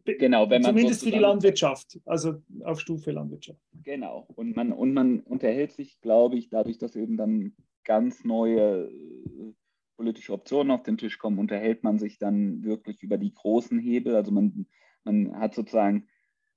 Genau, 0.05 0.49
wenn 0.49 0.61
man 0.61 0.71
zumindest 0.71 1.03
für 1.03 1.11
die 1.11 1.19
Landwirtschaft, 1.19 1.99
also 2.05 2.41
auf 2.63 2.79
Stufe 2.79 3.11
Landwirtschaft. 3.11 3.59
Genau. 3.83 4.25
Und 4.35 4.55
man 4.55 4.71
und 4.71 4.93
man 4.93 5.19
unterhält 5.19 5.73
sich, 5.73 5.99
glaube 5.99 6.37
ich, 6.37 6.49
dadurch, 6.49 6.77
dass 6.77 6.95
eben 6.95 7.17
dann 7.17 7.53
ganz 7.83 8.23
neue 8.23 8.85
äh, 8.85 9.53
politische 9.97 10.31
Optionen 10.31 10.71
auf 10.71 10.83
den 10.83 10.97
Tisch 10.97 11.17
kommen, 11.17 11.39
unterhält 11.39 11.83
man 11.83 11.99
sich 11.99 12.17
dann 12.17 12.63
wirklich 12.63 13.03
über 13.03 13.17
die 13.17 13.33
großen 13.33 13.79
Hebel. 13.79 14.15
Also 14.15 14.31
man 14.31 14.65
man 15.03 15.37
hat 15.39 15.55
sozusagen 15.55 16.07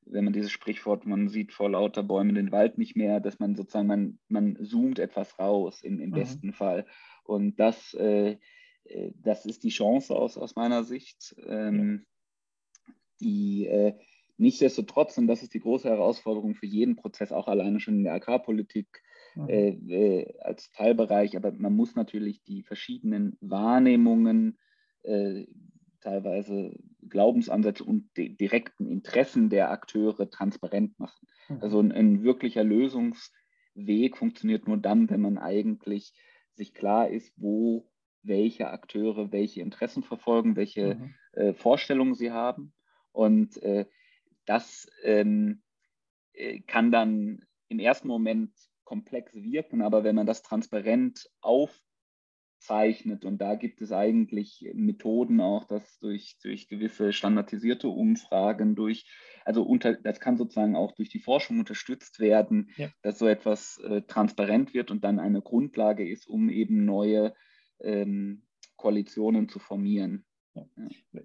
wenn 0.06 0.24
man 0.24 0.32
dieses 0.32 0.50
Sprichwort, 0.50 1.06
man 1.06 1.28
sieht 1.28 1.52
vor 1.52 1.70
lauter 1.70 2.02
Bäumen 2.02 2.34
den 2.34 2.52
Wald 2.52 2.78
nicht 2.78 2.96
mehr, 2.96 3.20
dass 3.20 3.38
man 3.38 3.54
sozusagen, 3.54 3.86
man, 3.86 4.18
man 4.28 4.64
zoomt 4.64 4.98
etwas 4.98 5.38
raus 5.38 5.82
im, 5.82 6.00
im 6.00 6.10
mhm. 6.10 6.14
besten 6.14 6.52
Fall. 6.52 6.86
Und 7.24 7.58
das, 7.58 7.94
äh, 7.94 8.38
äh, 8.84 9.12
das 9.14 9.46
ist 9.46 9.64
die 9.64 9.70
Chance 9.70 10.14
aus, 10.14 10.36
aus 10.36 10.56
meiner 10.56 10.84
Sicht. 10.84 11.34
Ähm, 11.46 12.04
die 13.20 13.66
äh, 13.66 13.94
nichtsdestotrotz, 14.36 15.16
und 15.18 15.28
das 15.28 15.42
ist 15.42 15.54
die 15.54 15.60
große 15.60 15.88
Herausforderung 15.88 16.54
für 16.54 16.66
jeden 16.66 16.96
Prozess, 16.96 17.32
auch 17.32 17.48
alleine 17.48 17.80
schon 17.80 17.94
in 17.94 18.04
der 18.04 18.14
Agrarpolitik 18.14 19.02
mhm. 19.34 19.48
äh, 19.48 19.68
äh 19.68 20.38
als 20.40 20.70
Teilbereich, 20.72 21.36
aber 21.36 21.52
man 21.52 21.74
muss 21.74 21.94
natürlich 21.94 22.42
die 22.42 22.62
verschiedenen 22.62 23.36
Wahrnehmungen 23.40 24.58
äh, 25.02 25.46
teilweise 26.02 26.74
Glaubensansätze 27.08 27.84
und 27.84 28.10
die 28.16 28.36
direkten 28.36 28.86
Interessen 28.86 29.48
der 29.48 29.70
Akteure 29.70 30.28
transparent 30.28 30.98
machen. 30.98 31.26
Mhm. 31.48 31.58
Also 31.60 31.80
ein, 31.80 31.92
ein, 31.92 32.22
wirklicher 32.22 32.64
Lösungsweg 32.64 34.16
funktioniert 34.16 34.66
nur 34.68 34.76
dann, 34.76 35.08
wenn 35.08 35.20
man 35.20 35.38
eigentlich 35.38 36.12
sich 36.54 36.74
klar 36.74 37.08
ist, 37.08 37.32
wo 37.36 37.88
welche 38.22 38.68
Akteure 38.68 39.32
welche 39.32 39.62
Interessen 39.62 40.02
verfolgen, 40.02 40.56
welche 40.56 40.96
mhm. 40.96 41.14
äh, 41.32 41.52
Vorstellungen 41.54 42.14
sie 42.14 42.30
haben. 42.30 42.72
Und 43.12 43.62
äh, 43.62 43.86
das 44.44 44.88
ähm, 45.02 45.62
äh, 46.32 46.60
kann 46.60 46.92
dann 46.92 47.44
im 47.68 47.78
ersten 47.78 48.08
Moment 48.08 48.52
komplex 48.84 49.34
wirken, 49.34 49.82
aber 49.82 50.04
wenn 50.04 50.14
man 50.14 50.26
das 50.26 50.42
transparent 50.42 51.30
auf 51.40 51.80
zeichnet. 52.62 53.24
Und 53.24 53.38
da 53.38 53.54
gibt 53.54 53.80
es 53.82 53.92
eigentlich 53.92 54.70
Methoden 54.74 55.40
auch, 55.40 55.64
dass 55.64 55.98
durch, 55.98 56.36
durch 56.42 56.68
gewisse 56.68 57.12
standardisierte 57.12 57.88
Umfragen, 57.88 58.74
durch, 58.74 59.06
also 59.44 59.62
unter, 59.62 59.94
das 59.94 60.20
kann 60.20 60.36
sozusagen 60.36 60.76
auch 60.76 60.92
durch 60.92 61.08
die 61.08 61.18
Forschung 61.18 61.58
unterstützt 61.58 62.20
werden, 62.20 62.70
ja. 62.76 62.88
dass 63.02 63.18
so 63.18 63.26
etwas 63.26 63.78
äh, 63.78 64.02
transparent 64.02 64.74
wird 64.74 64.90
und 64.90 65.04
dann 65.04 65.18
eine 65.18 65.42
Grundlage 65.42 66.08
ist, 66.08 66.26
um 66.26 66.48
eben 66.48 66.84
neue 66.84 67.34
ähm, 67.80 68.42
Koalitionen 68.76 69.48
zu 69.48 69.58
formieren. 69.58 70.24
Ja. 70.54 70.66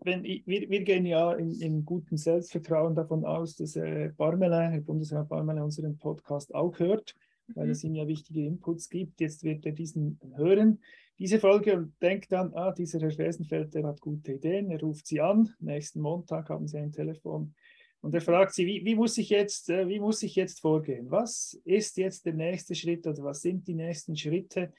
Wenn, 0.03 0.23
wir, 0.23 0.45
wir, 0.45 0.83
gehen 0.83 1.05
ja 1.05 1.33
in, 1.33 1.51
in 1.59 1.85
gutem 1.85 2.17
Selbstvertrauen 2.17 2.95
davon 2.95 3.25
aus, 3.25 3.57
dass 3.57 3.75
äh, 3.75 4.11
Barmele, 4.15 4.69
Herr 4.69 4.81
Bundesrat 4.81 5.27
Barmele, 5.27 5.63
unseren 5.63 5.97
Podcast 5.97 6.55
auch 6.55 6.79
hört, 6.79 7.15
weil 7.53 7.65
mhm. 7.65 7.71
es 7.71 7.83
ihm 7.83 7.95
ja 7.95 8.07
wichtige 8.07 8.45
Inputs 8.45 8.89
gibt. 8.89 9.19
Jetzt 9.19 9.43
wird 9.43 9.65
er 9.65 9.73
diesen 9.73 10.19
hören 10.35 10.79
diese 11.19 11.39
Folge 11.39 11.75
und 11.75 11.93
denkt 12.01 12.31
dann, 12.31 12.53
ah, 12.53 12.71
dieser 12.71 12.99
Herr 12.99 13.11
Schlesenfeld, 13.11 13.73
der 13.73 13.85
hat 13.85 14.01
gute 14.01 14.33
Ideen, 14.33 14.69
er 14.71 14.79
ruft 14.79 15.07
Sie 15.07 15.19
an, 15.21 15.53
nächsten 15.59 16.01
Montag 16.01 16.49
haben 16.49 16.67
Sie 16.67 16.77
ein 16.77 16.91
Telefon 16.91 17.53
und 18.01 18.13
er 18.13 18.21
fragt 18.21 18.53
Sie, 18.53 18.65
wie, 18.65 18.85
wie, 18.85 18.95
muss 18.95 19.17
ich 19.17 19.29
jetzt, 19.29 19.69
äh, 19.69 19.87
wie 19.87 19.99
muss 19.99 20.21
ich 20.23 20.35
jetzt 20.35 20.61
vorgehen? 20.61 21.09
Was 21.09 21.59
ist 21.65 21.97
jetzt 21.97 22.25
der 22.25 22.33
nächste 22.33 22.75
Schritt 22.75 23.07
oder 23.07 23.23
was 23.23 23.41
sind 23.41 23.67
die 23.67 23.75
nächsten 23.75 24.15
Schritte, 24.15 24.71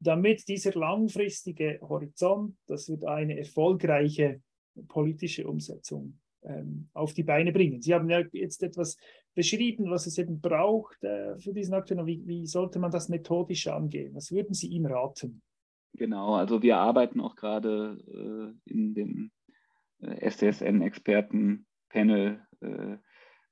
damit 0.00 0.48
dieser 0.48 0.72
langfristige 0.72 1.78
Horizont, 1.80 2.56
das 2.66 2.88
wird 2.88 3.04
eine 3.04 3.38
erfolgreiche 3.38 4.42
politische 4.88 5.46
Umsetzung 5.46 6.18
ähm, 6.42 6.88
auf 6.92 7.14
die 7.14 7.22
Beine 7.22 7.52
bringen. 7.52 7.80
Sie 7.80 7.94
haben 7.94 8.10
ja 8.10 8.24
jetzt 8.32 8.62
etwas 8.62 8.96
beschrieben, 9.34 9.90
was 9.90 10.06
es 10.06 10.18
eben 10.18 10.40
braucht 10.40 11.02
äh, 11.04 11.38
für 11.38 11.52
diesen 11.52 11.74
Akteur. 11.74 12.04
Wie, 12.04 12.26
wie 12.26 12.46
sollte 12.46 12.78
man 12.78 12.90
das 12.90 13.08
methodisch 13.08 13.68
angehen? 13.68 14.14
Was 14.14 14.32
würden 14.32 14.54
Sie 14.54 14.68
ihm 14.68 14.86
raten? 14.86 15.42
Genau, 15.94 16.34
also 16.34 16.62
wir 16.62 16.78
arbeiten 16.78 17.20
auch 17.20 17.36
gerade 17.36 18.02
äh, 18.08 18.54
in 18.70 18.94
dem 18.94 19.30
äh, 20.00 20.26
SDSN-Experten-Panel 20.26 22.46
äh, 22.60 22.96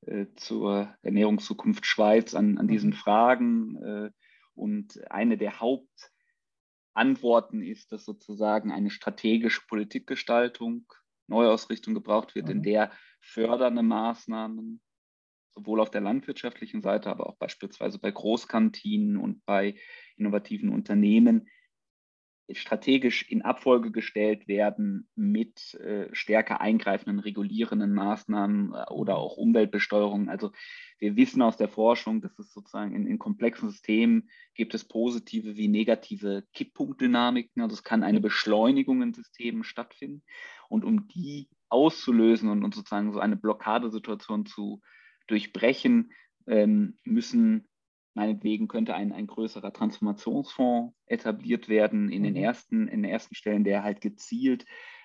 äh, 0.06 0.26
zur 0.37 0.94
Ernährungszukunft 1.02 1.85
Schweiz 1.85 2.35
an, 2.35 2.56
an 2.59 2.68
diesen 2.68 2.90
mhm. 2.90 2.94
Fragen. 2.94 3.76
Äh, 3.76 4.11
und 4.54 5.00
eine 5.11 5.37
der 5.37 5.61
Hauptantworten 5.61 7.62
ist, 7.62 7.92
dass 7.92 8.04
sozusagen 8.04 8.73
eine 8.73 8.90
strategische 8.90 9.62
Politikgestaltung, 9.68 10.87
Neuausrichtung 11.26 11.94
gebraucht 11.94 12.35
wird, 12.35 12.47
mhm. 12.47 12.52
in 12.52 12.62
der 12.62 12.92
fördernde 13.20 13.82
Maßnahmen 13.82 14.80
sowohl 15.54 15.80
auf 15.80 15.90
der 15.90 16.00
landwirtschaftlichen 16.00 16.80
Seite, 16.80 17.11
aber 17.11 17.26
auch 17.26 17.37
beispielsweise 17.37 17.99
bei 17.99 18.11
Großkantinen 18.11 19.18
und 19.18 19.44
bei 19.44 19.75
innovativen 20.16 20.70
Unternehmen 20.70 21.49
strategisch 22.54 23.28
in 23.28 23.42
Abfolge 23.42 23.90
gestellt 23.90 24.49
werden 24.49 25.09
mit 25.14 25.75
äh, 25.75 26.09
stärker 26.12 26.61
eingreifenden 26.61 27.21
regulierenden 27.21 27.92
Maßnahmen 27.92 28.75
äh, 28.75 28.92
oder 28.92 29.16
auch 29.16 29.37
Umweltbesteuerung. 29.37 30.28
Also 30.28 30.52
wir 30.99 31.16
wissen 31.16 31.42
aus 31.42 31.57
der 31.57 31.69
Forschung, 31.69 32.21
dass 32.21 32.38
es 32.38 32.52
sozusagen 32.52 32.95
in, 32.95 33.07
in 33.07 33.19
komplexen 33.19 33.71
Systemen 33.71 34.28
gibt 34.54 34.75
es 34.75 34.85
positive 34.85 35.57
wie 35.57 35.69
negative 35.69 36.45
Kipppunktdynamiken. 36.52 37.62
Also 37.62 37.75
es 37.75 37.83
kann 37.83 38.02
eine 38.02 38.21
Beschleunigung 38.21 39.02
in 39.02 39.14
Systemen 39.14 39.64
stattfinden. 39.64 40.23
Und 40.69 40.85
um 40.85 41.09
die 41.09 41.49
auszulösen 41.69 42.49
und, 42.49 42.64
und 42.64 42.75
sozusagen 42.75 43.12
so 43.12 43.21
eine 43.21 43.37
Blockadesituation 43.37 44.45
zu 44.45 44.80
durchbrechen, 45.26 46.12
ähm, 46.47 46.99
müssen 47.04 47.69
Meinetwegen 48.14 48.69
könnte 48.69 48.95
ein, 48.95 49.12
ein 49.12 49.26
größerer 49.26 49.73
Transformationsfonds 49.73 50.95
etabliert 51.07 51.69
werden 51.69 52.11
in 52.11 52.23
den 52.23 52.35
mhm. 52.35 52.43
ersten, 52.43 52.88
in 52.88 53.02
den 53.02 53.11
ersten 53.11 53.35
Stellen, 53.35 53.64
der 53.64 53.83
halt 53.83 54.00
gezielt 54.00 54.64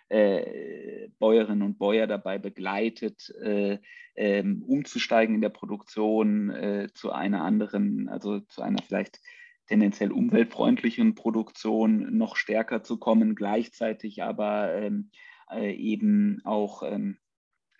äh, 0.09 1.09
Bäuerinnen 1.19 1.63
und 1.63 1.77
Bäuer 1.77 2.07
dabei 2.07 2.37
begleitet, 2.37 3.33
äh, 3.41 3.79
ähm, 4.15 4.63
umzusteigen 4.63 5.35
in 5.35 5.41
der 5.41 5.49
Produktion 5.49 6.49
äh, 6.49 6.89
zu 6.93 7.11
einer 7.11 7.43
anderen, 7.43 8.07
also 8.07 8.39
zu 8.41 8.61
einer 8.61 8.81
vielleicht 8.81 9.19
tendenziell 9.67 10.11
umweltfreundlichen 10.11 11.15
Produktion 11.15 12.15
noch 12.17 12.35
stärker 12.35 12.83
zu 12.83 12.97
kommen, 12.97 13.35
gleichzeitig 13.35 14.21
aber 14.21 14.75
ähm, 14.75 15.09
äh, 15.51 15.73
eben 15.73 16.41
auch 16.43 16.83
ähm, 16.83 17.17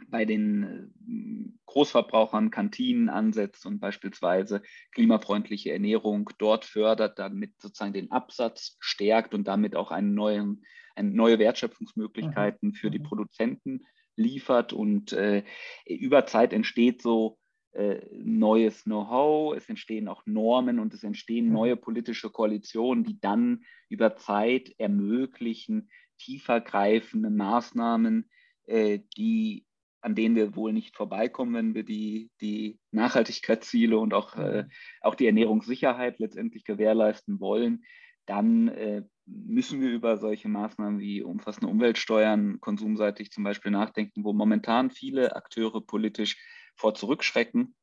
bei 0.09 0.25
den 0.25 0.63
äh, 0.63 1.53
Großverbrauchern 1.65 2.51
Kantinen 2.51 3.09
ansetzt 3.09 3.65
und 3.65 3.79
beispielsweise 3.79 4.61
klimafreundliche 4.91 5.71
Ernährung 5.71 6.29
dort 6.37 6.65
fördert, 6.65 7.19
damit 7.19 7.59
sozusagen 7.61 7.93
den 7.93 8.11
Absatz 8.11 8.77
stärkt 8.79 9.33
und 9.33 9.47
damit 9.47 9.75
auch 9.75 9.91
einen 9.91 10.13
neuen, 10.13 10.63
eine 10.95 11.11
neue 11.11 11.39
Wertschöpfungsmöglichkeiten 11.39 12.69
mhm. 12.69 12.73
für 12.73 12.91
die 12.91 12.99
mhm. 12.99 13.03
Produzenten 13.03 13.81
liefert. 14.15 14.73
Und 14.73 15.13
äh, 15.13 15.43
über 15.85 16.25
Zeit 16.25 16.53
entsteht 16.53 17.01
so 17.01 17.37
äh, 17.73 17.99
neues 18.13 18.83
Know-how, 18.83 19.55
es 19.55 19.67
entstehen 19.67 20.07
auch 20.07 20.25
Normen 20.25 20.79
und 20.79 20.93
es 20.93 21.03
entstehen 21.03 21.47
mhm. 21.47 21.53
neue 21.53 21.75
politische 21.75 22.29
Koalitionen, 22.29 23.03
die 23.03 23.19
dann 23.19 23.65
über 23.89 24.15
Zeit 24.15 24.73
ermöglichen, 24.77 25.89
tiefergreifende 26.17 27.29
Maßnahmen, 27.29 28.29
äh, 28.67 28.99
die 29.17 29.65
an 30.05 30.13
denen 30.13 30.35
wir 30.35 30.55
wohl 30.55 30.71
nicht 30.71 30.95
vorbeikommen, 30.95 31.55
wenn 31.55 31.73
wir 31.73 31.83
die, 31.83 32.29
die 32.39 32.77
Nachhaltigkeitsziele 32.91 33.97
und 33.97 34.13
auch, 34.13 34.35
äh, 34.35 34.63
mhm. 34.63 34.69
auch 35.01 35.15
die 35.15 35.25
Ernährungssicherheit 35.25 36.19
letztendlich 36.19 36.63
gewährleisten 36.63 37.39
wollen, 37.39 37.83
dann 38.27 38.67
äh, 38.67 39.01
müssen 39.25 39.81
wir 39.81 39.89
über 39.89 40.17
solche 40.17 40.47
Maßnahmen 40.47 40.99
wie 40.99 41.23
umfassende 41.23 41.71
Umweltsteuern 41.71 42.61
konsumseitig 42.61 43.31
zum 43.31 43.43
Beispiel 43.43 43.71
nachdenken, 43.71 44.23
wo 44.23 44.31
momentan 44.31 44.91
viele 44.91 45.35
Akteure 45.35 45.81
politisch 45.81 46.37
vor 46.75 46.93
zurückschrecken, 46.93 47.73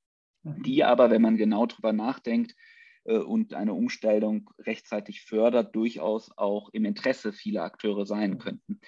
mhm. 0.45 0.63
die 0.63 0.85
aber, 0.85 1.11
wenn 1.11 1.23
man 1.23 1.37
genau 1.37 1.67
drüber 1.67 1.93
nachdenkt, 1.93 2.55
äh, 3.03 3.17
und 3.17 3.53
eine 3.53 3.75
Umstellung 3.75 4.49
rechtzeitig 4.61 5.23
fördert, 5.23 5.75
durchaus 5.75 6.31
auch 6.39 6.69
im 6.73 6.85
Interesse 6.85 7.33
vieler 7.33 7.65
Akteure 7.65 8.07
sein 8.07 8.35
mhm. 8.35 8.39
könnten. 8.39 8.81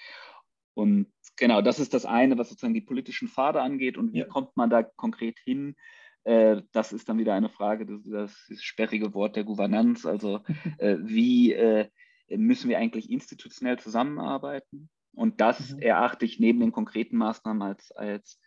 Und 0.74 1.06
genau, 1.36 1.62
das 1.62 1.78
ist 1.78 1.94
das 1.94 2.04
eine, 2.04 2.36
was 2.36 2.48
sozusagen 2.48 2.74
die 2.74 2.80
politischen 2.80 3.28
Pfade 3.28 3.62
angeht. 3.62 3.96
Und 3.96 4.12
wie 4.12 4.20
ja. 4.20 4.26
kommt 4.26 4.56
man 4.56 4.70
da 4.70 4.82
konkret 4.82 5.38
hin? 5.38 5.76
Äh, 6.24 6.62
das 6.72 6.92
ist 6.92 7.08
dann 7.08 7.18
wieder 7.18 7.34
eine 7.34 7.48
Frage, 7.48 7.86
das, 7.86 8.02
das 8.04 8.62
sperrige 8.62 9.14
Wort 9.14 9.36
der 9.36 9.44
Gouvernanz. 9.44 10.04
Also 10.04 10.40
äh, 10.78 10.96
wie 11.00 11.52
äh, 11.52 11.88
müssen 12.28 12.68
wir 12.68 12.78
eigentlich 12.78 13.10
institutionell 13.10 13.78
zusammenarbeiten? 13.78 14.88
Und 15.12 15.40
das 15.40 15.74
mhm. 15.74 15.78
erachte 15.80 16.24
ich 16.24 16.40
neben 16.40 16.60
den 16.60 16.72
konkreten 16.72 17.16
Maßnahmen 17.16 17.62
als, 17.62 17.92
als 17.92 18.40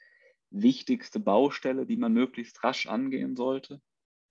wichtigste 0.49 1.19
Baustelle, 1.19 1.85
die 1.85 1.97
man 1.97 2.13
möglichst 2.13 2.63
rasch 2.63 2.87
angehen 2.87 3.35
sollte, 3.35 3.81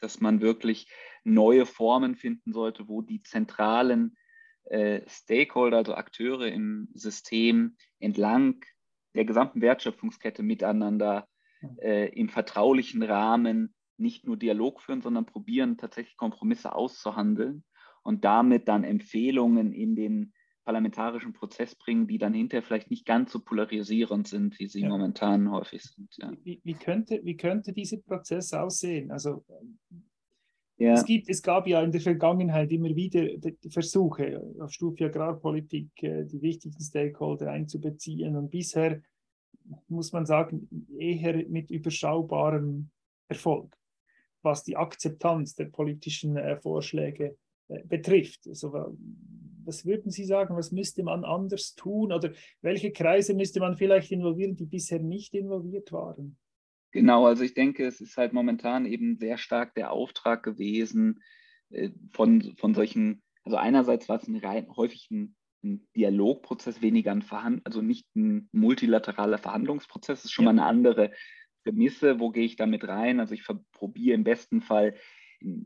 dass 0.00 0.20
man 0.20 0.40
wirklich 0.40 0.90
neue 1.24 1.66
Formen 1.66 2.14
finden 2.14 2.52
sollte, 2.52 2.88
wo 2.88 3.02
die 3.02 3.22
zentralen 3.22 4.16
Stakeholder, 5.06 5.78
also 5.78 5.94
Akteure 5.94 6.48
im 6.48 6.88
System 6.94 7.76
entlang 7.98 8.64
der 9.14 9.24
gesamten 9.24 9.60
Wertschöpfungskette 9.60 10.42
miteinander 10.42 11.26
äh, 11.80 12.08
im 12.10 12.28
vertraulichen 12.28 13.02
Rahmen 13.02 13.74
nicht 13.96 14.26
nur 14.26 14.36
Dialog 14.36 14.82
führen, 14.82 15.00
sondern 15.00 15.26
probieren 15.26 15.78
tatsächlich 15.78 16.16
Kompromisse 16.16 16.74
auszuhandeln 16.74 17.64
und 18.02 18.24
damit 18.24 18.68
dann 18.68 18.84
Empfehlungen 18.84 19.72
in 19.72 19.96
den 19.96 20.32
parlamentarischen 20.64 21.32
Prozess 21.32 21.76
bringen, 21.76 22.08
die 22.08 22.18
dann 22.18 22.34
hinterher 22.34 22.62
vielleicht 22.62 22.90
nicht 22.90 23.06
ganz 23.06 23.32
so 23.32 23.40
polarisierend 23.40 24.26
sind, 24.26 24.58
wie 24.58 24.66
sie 24.66 24.82
ja. 24.82 24.88
momentan 24.88 25.50
häufig 25.50 25.82
sind. 25.82 26.14
Ja. 26.16 26.32
Wie, 26.42 26.60
wie, 26.64 26.74
könnte, 26.74 27.20
wie 27.22 27.36
könnte 27.36 27.72
dieser 27.72 27.98
Prozess 27.98 28.52
aussehen? 28.52 29.12
Also 29.12 29.44
ja. 30.78 30.92
Es, 30.92 31.04
gibt, 31.04 31.28
es 31.28 31.42
gab 31.42 31.66
ja 31.66 31.82
in 31.82 31.90
der 31.90 32.00
Vergangenheit 32.00 32.70
immer 32.70 32.94
wieder 32.94 33.26
Versuche 33.70 34.42
auf 34.60 34.72
Stufe 34.72 35.06
Agrarpolitik 35.06 35.90
äh, 36.02 36.24
die 36.24 36.42
wichtigsten 36.42 36.82
Stakeholder 36.82 37.50
einzubeziehen 37.50 38.36
und 38.36 38.50
bisher 38.50 39.00
muss 39.88 40.12
man 40.12 40.26
sagen, 40.26 40.68
eher 40.98 41.48
mit 41.48 41.70
überschaubarem 41.70 42.90
Erfolg, 43.28 43.76
was 44.42 44.62
die 44.62 44.76
Akzeptanz 44.76 45.54
der 45.54 45.66
politischen 45.66 46.36
äh, 46.36 46.56
Vorschläge 46.56 47.36
äh, 47.68 47.82
betrifft. 47.84 48.46
Also, 48.46 48.96
was 49.64 49.84
würden 49.84 50.12
Sie 50.12 50.24
sagen, 50.24 50.56
was 50.56 50.70
müsste 50.70 51.02
man 51.02 51.24
anders 51.24 51.74
tun 51.74 52.12
oder 52.12 52.32
welche 52.60 52.92
Kreise 52.92 53.34
müsste 53.34 53.58
man 53.58 53.76
vielleicht 53.76 54.12
involvieren, 54.12 54.54
die 54.54 54.66
bisher 54.66 55.00
nicht 55.00 55.34
involviert 55.34 55.90
waren? 55.90 56.36
Genau, 56.96 57.26
also 57.26 57.44
ich 57.44 57.52
denke, 57.52 57.84
es 57.84 58.00
ist 58.00 58.16
halt 58.16 58.32
momentan 58.32 58.86
eben 58.86 59.18
sehr 59.18 59.36
stark 59.36 59.74
der 59.74 59.92
Auftrag 59.92 60.42
gewesen 60.42 61.22
äh, 61.68 61.90
von, 62.12 62.54
von 62.56 62.72
solchen, 62.72 63.22
also 63.44 63.58
einerseits 63.58 64.08
war 64.08 64.16
es 64.16 64.26
ein 64.26 64.36
rein, 64.36 64.66
häufig 64.74 65.10
ein, 65.10 65.36
ein 65.62 65.86
Dialogprozess, 65.94 66.80
weniger 66.80 67.12
ein 67.12 67.20
Verhand, 67.20 67.66
also 67.66 67.82
nicht 67.82 68.06
ein 68.16 68.48
multilateraler 68.52 69.36
Verhandlungsprozess, 69.36 70.20
das 70.20 70.24
ist 70.24 70.32
schon 70.32 70.46
ja. 70.46 70.54
mal 70.54 70.62
eine 70.62 70.70
andere 70.70 71.12
Prämisse, 71.64 72.18
wo 72.18 72.30
gehe 72.30 72.46
ich 72.46 72.56
damit 72.56 72.88
rein? 72.88 73.20
Also 73.20 73.34
ich 73.34 73.44
probiere 73.72 74.14
im 74.14 74.24
besten 74.24 74.62
Fall 74.62 74.94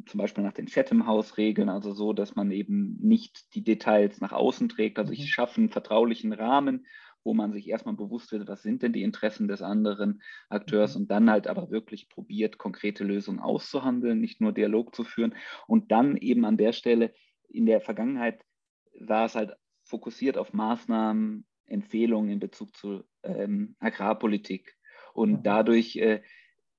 zum 0.07 0.19
Beispiel 0.19 0.43
nach 0.43 0.53
den 0.53 0.67
Chatham-House-Regeln, 0.67 1.69
also 1.69 1.93
so, 1.93 2.13
dass 2.13 2.35
man 2.35 2.51
eben 2.51 2.99
nicht 3.01 3.55
die 3.55 3.63
Details 3.63 4.21
nach 4.21 4.33
außen 4.33 4.69
trägt. 4.69 4.99
Also 4.99 5.13
ich 5.13 5.21
mhm. 5.21 5.27
schaffe 5.27 5.61
einen 5.61 5.71
vertraulichen 5.71 6.33
Rahmen, 6.33 6.87
wo 7.25 7.35
man 7.35 7.53
sich 7.53 7.69
erstmal 7.69 7.97
bewusst 7.97 8.33
wird, 8.33 8.49
was 8.49 8.63
sind 8.63 8.83
denn 8.83 8.93
die 8.93 9.03
Interessen 9.03 9.49
des 9.49 9.63
anderen 9.63 10.23
Akteurs 10.49 10.95
mhm. 10.95 11.03
und 11.03 11.11
dann 11.11 11.31
halt 11.31 11.47
aber 11.47 11.71
wirklich 11.71 12.09
probiert, 12.09 12.59
konkrete 12.59 13.05
Lösungen 13.05 13.41
auszuhandeln, 13.41 14.21
nicht 14.21 14.41
nur 14.41 14.53
Dialog 14.53 14.95
zu 14.95 15.05
führen 15.05 15.35
und 15.67 15.93
dann 15.93 16.17
eben 16.17 16.45
an 16.45 16.57
der 16.57 16.73
Stelle 16.73 17.13
in 17.49 17.67
der 17.67 17.81
Vergangenheit 17.81 18.45
war 18.99 19.27
es 19.27 19.35
halt 19.35 19.55
fokussiert 19.83 20.39
auf 20.39 20.53
Maßnahmen, 20.53 21.47
Empfehlungen 21.67 22.31
in 22.31 22.41
Bezug 22.41 22.77
zu 22.77 23.05
ähm, 23.23 23.77
Agrarpolitik. 23.79 24.77
Und 25.13 25.33
mhm. 25.33 25.43
dadurch 25.43 25.97
äh, 25.97 26.23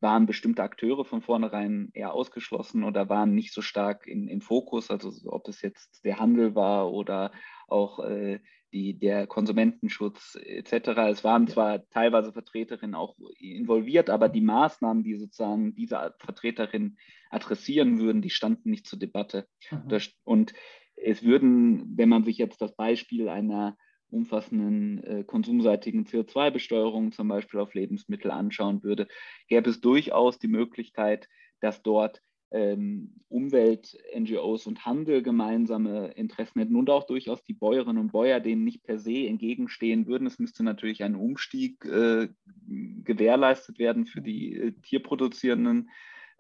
waren 0.02 0.26
bestimmte 0.26 0.64
Akteure 0.64 1.06
von 1.06 1.22
vornherein 1.22 1.90
eher 1.94 2.14
ausgeschlossen 2.14 2.84
oder 2.84 3.10
waren 3.10 3.34
nicht 3.34 3.54
so 3.54 3.62
stark 3.62 4.08
in, 4.08 4.28
im 4.28 4.42
Fokus, 4.42 4.90
also 4.90 5.12
ob 5.26 5.48
es 5.48 5.62
jetzt 5.62 6.04
der 6.04 6.20
Handel 6.20 6.56
war 6.56 6.92
oder 6.92 7.32
auch 7.68 8.00
äh, 8.00 8.40
die, 8.74 8.98
der 8.98 9.28
Konsumentenschutz 9.28 10.38
etc. 10.42 10.90
Es 11.10 11.24
waren 11.24 11.48
zwar 11.48 11.88
teilweise 11.90 12.32
Vertreterinnen 12.32 12.96
auch 12.96 13.16
involviert, 13.38 14.10
aber 14.10 14.30
die 14.30 14.42
Maßnahmen, 14.42 15.04
die 15.04 15.16
sozusagen 15.18 15.76
diese 15.76 16.16
Vertreterinnen 16.20 16.98
adressieren 17.30 18.00
würden, 18.00 18.22
die 18.22 18.30
standen 18.30 18.70
nicht 18.70 18.88
zur 18.88 19.00
Debatte. 19.00 19.48
Mhm. 19.72 20.00
Und 20.24 20.54
es 20.96 21.24
würden, 21.24 21.98
wenn 21.98 22.10
man 22.10 22.24
sich 22.24 22.38
jetzt 22.38 22.62
das 22.62 22.76
Beispiel 22.76 23.30
einer 23.30 23.78
umfassenden 24.12 25.04
äh, 25.04 25.24
konsumseitigen 25.24 26.06
CO2-Besteuerung 26.06 27.12
zum 27.12 27.28
Beispiel 27.28 27.60
auf 27.60 27.74
Lebensmittel 27.74 28.32
anschauen 28.32 28.84
würde, 28.84 29.08
gäbe 29.48 29.70
es 29.70 29.82
durchaus 29.82 30.40
die 30.40 30.48
Möglichkeit, 30.48 31.28
dass 31.60 31.82
dort 31.82 32.22
ähm, 32.52 33.14
Umwelt-NGOs 33.30 34.68
und 34.68 34.86
Handel 34.86 35.24
gemeinsame 35.24 36.10
Interessen 36.10 36.60
hätten 36.60 36.76
und 36.76 36.90
auch 36.90 37.06
durchaus 37.06 37.44
die 37.44 37.54
Bäuerinnen 37.54 37.98
und 37.98 38.12
Bäuer 38.12 38.42
denen 38.42 38.66
nicht 38.66 38.84
per 38.84 39.00
se 39.00 39.26
entgegenstehen 39.26 40.06
würden. 40.06 40.28
Es 40.28 40.38
müsste 40.38 40.64
natürlich 40.64 41.04
ein 41.04 41.16
Umstieg 41.16 41.84
äh, 41.86 42.28
gewährleistet 42.68 43.80
werden 43.80 44.06
für 44.06 44.22
die 44.22 44.56
äh, 44.56 44.72
tierproduzierenden 44.84 45.90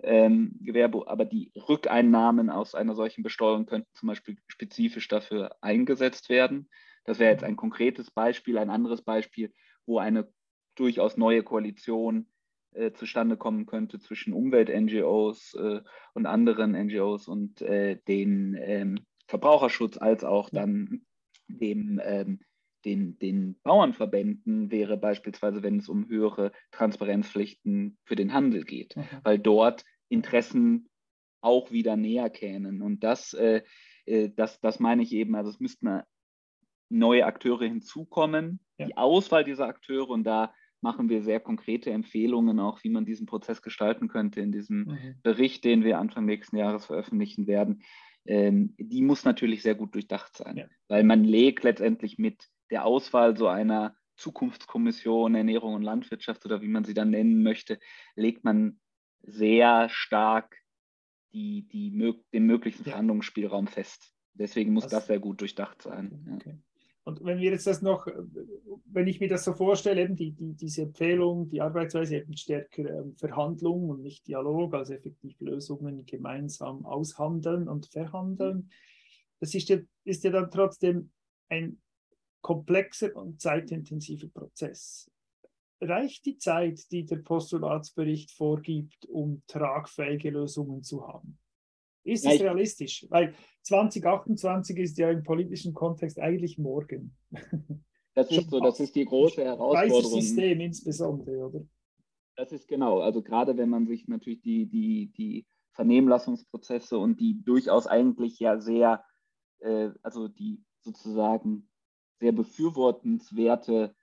ähm, 0.04 0.58
Gewerbe, 0.60 1.08
aber 1.08 1.25
die 1.25 1.51
Rückeinnahmen 1.56 2.50
aus 2.50 2.75
einer 2.75 2.96
solchen 2.96 3.24
Besteuerung 3.24 3.66
könnten 3.66 3.90
zum 3.94 4.08
Beispiel 4.08 4.36
spezifisch 4.48 5.08
dafür 5.08 5.56
eingesetzt 5.62 6.30
werden. 6.30 6.68
Das 7.03 7.20
wäre 7.20 7.31
jetzt 7.31 7.43
ein 7.43 7.55
konkretes 7.55 8.12
Beispiel. 8.12 8.58
Ein 8.58 8.70
anderes 8.70 9.01
Beispiel, 9.01 9.53
wo 9.86 10.00
eine 10.00 10.31
durchaus 10.75 11.17
neue 11.17 11.43
Koalition 11.43 12.27
äh, 12.74 12.91
zustande 12.93 13.38
kommen 13.38 13.65
könnte 13.65 14.00
zwischen 14.00 14.34
Umwelt-NGOs 14.34 15.55
äh, 15.55 15.81
und 16.13 16.25
anderen 16.25 16.72
NGOs 16.72 17.27
und 17.27 17.62
äh, 17.62 17.98
den 18.08 18.58
ähm, 18.60 19.00
Verbraucherschutz 19.27 19.98
als 19.98 20.24
auch 20.24 20.50
dann 20.50 21.01
dem, 21.48 22.00
ähm, 22.03 22.39
den, 22.86 23.20
den 23.20 23.60
Bauernverbänden 23.63 24.72
wäre 24.72 24.98
beispielsweise, 24.98 25.63
wenn 25.63 25.79
es 25.79 25.89
um 25.89 26.08
höhere 26.08 26.51
Transparenzpflichten 26.72 27.98
für 28.05 28.15
den 28.15 28.34
Handel 28.34 28.63
geht, 28.63 28.96
mhm. 28.96 29.03
weil 29.24 29.39
dort 29.39 29.84
Interessen 30.10 30.89
auch 31.41 31.72
wieder 31.72 31.96
näher 31.98 32.29
kämen. 32.29 32.81
Und 32.81 33.03
das, 33.03 33.34
äh, 33.34 33.63
äh, 34.05 34.29
das, 34.36 34.60
das 34.62 34.79
meine 34.79 35.03
ich 35.03 35.12
eben, 35.12 35.36
also 35.36 35.50
es 35.50 35.60
müssten 35.60 36.01
neue 36.92 37.26
Akteure 37.26 37.66
hinzukommen, 37.66 38.60
ja. 38.78 38.88
die 38.88 38.98
Auswahl 38.98 39.44
dieser 39.44 39.68
Akteure 39.68 40.10
und 40.10 40.24
da 40.24 40.54
machen 40.82 41.10
wir 41.10 41.22
sehr 41.22 41.40
konkrete 41.40 41.92
Empfehlungen 41.92 42.60
auch, 42.60 42.84
wie 42.84 42.90
man 42.90 43.06
diesen 43.06 43.28
Prozess 43.28 43.62
gestalten 43.62 44.08
könnte 44.08 44.42
in 44.42 44.52
diesem 44.52 44.86
mhm. 44.86 45.16
Bericht, 45.22 45.64
den 45.64 45.84
wir 45.84 46.00
Anfang 46.00 46.26
nächsten 46.26 46.58
Jahres 46.58 46.88
veröffentlichen 46.88 47.48
werden. 47.48 47.84
Ähm, 48.26 48.76
die 48.78 49.02
muss 49.02 49.24
natürlich 49.24 49.62
sehr 49.62 49.76
gut 49.76 49.94
durchdacht 49.94 50.36
sein, 50.36 50.58
ja. 50.58 50.66
weil 50.88 51.04
man 51.04 51.24
legt 51.24 51.64
letztendlich 51.64 52.18
mit 52.18 52.48
der 52.70 52.86
Auswahl 52.86 53.38
so 53.38 53.48
einer 53.48 53.96
Zukunftskommission 54.16 55.34
Ernährung 55.34 55.74
und 55.74 55.82
Landwirtschaft 55.82 56.46
oder 56.46 56.62
wie 56.62 56.68
man 56.68 56.84
sie 56.84 56.94
dann 56.94 57.10
nennen 57.10 57.42
möchte, 57.42 57.80
legt 58.16 58.44
man 58.44 58.80
sehr 59.24 59.90
stark 59.90 60.58
die, 61.34 61.68
die, 61.68 61.92
den 62.34 62.46
möglichen 62.46 62.84
ja. 62.84 62.92
Verhandlungsspielraum 62.92 63.68
fest. 63.68 64.14
Deswegen 64.34 64.74
muss 64.74 64.84
das, 64.84 64.92
das 64.92 65.08
sehr 65.08 65.20
gut 65.20 65.42
durchdacht 65.42 65.82
sein. 65.82 66.27
Okay. 66.36 66.58
Und 67.03 67.24
wenn 67.24 67.40
wir 67.40 67.51
jetzt 67.51 67.66
das 67.66 67.81
noch, 67.81 68.05
wenn 68.85 69.07
ich 69.07 69.20
mir 69.20 69.27
das 69.27 69.44
so 69.44 69.53
vorstelle, 69.53 70.03
eben 70.03 70.16
die, 70.16 70.33
die, 70.33 70.53
diese 70.53 70.83
Empfehlung, 70.83 71.50
die 71.50 71.61
Arbeitsweise 71.61 72.18
eben 72.18 72.37
stärker 72.37 72.87
ähm, 72.87 73.16
Verhandlung 73.16 73.90
und 73.90 74.01
nicht 74.01 74.27
Dialog, 74.27 74.75
also 74.75 74.94
effektiv 74.94 75.40
Lösungen 75.40 76.05
gemeinsam 76.05 76.85
aushandeln 76.85 77.68
und 77.68 77.87
verhandeln, 77.87 78.70
das 79.40 79.55
ist 79.55 79.70
ja, 79.70 79.77
ist 80.03 80.24
ja 80.24 80.29
dann 80.29 80.51
trotzdem 80.51 81.11
ein 81.50 81.81
komplexer 82.42 83.16
und 83.16 83.42
zeitintensiver 83.42 84.27
Prozess. 84.27 85.09
Reicht 85.79 86.25
die 86.27 86.37
Zeit, 86.37 86.92
die 86.92 87.05
der 87.05 87.18
Postulatsbericht 87.18 88.31
vorgibt, 88.31 89.07
um 89.07 89.42
tragfähige 89.48 90.29
Lösungen 90.29 90.83
zu 90.83 91.07
haben? 91.07 91.41
Ist 92.03 92.25
es 92.25 92.42
realistisch? 92.42 93.05
Weil 93.09 93.35
2028 93.64 94.77
ist 94.77 94.98
ja 94.98 95.11
im 95.11 95.24
politischen 95.24 95.74
Kontext 95.74 96.20
eigentlich 96.20 96.57
morgen. 96.57 97.16
Das 98.14 98.29
ist 98.29 98.50
so, 98.50 98.59
das 98.59 98.77
ist 98.81 98.94
die 98.96 99.05
große 99.05 99.42
Herausforderung. 99.42 100.22
System 100.22 100.59
insbesondere, 100.59 101.48
oder? 101.48 101.61
Das 102.35 102.51
ist 102.51 102.68
genau, 102.68 103.00
also 103.00 103.22
gerade 103.22 103.55
wenn 103.55 103.70
man 103.70 103.87
sich 103.87 104.07
natürlich 104.09 104.42
die, 104.42 104.66
die, 104.66 105.14
die 105.18 105.48
Vernehmlassungsprozesse 105.72 106.98
und 106.98 107.20
die 107.20 107.42
durchaus 107.44 107.87
eigentlich 107.87 108.40
ja 108.40 108.59
sehr, 108.59 109.03
äh, 109.59 109.92
also 110.01 110.27
die 110.27 110.61
sozusagen 110.81 111.70
sehr 112.20 112.33
befürwortenswerte 112.33 113.96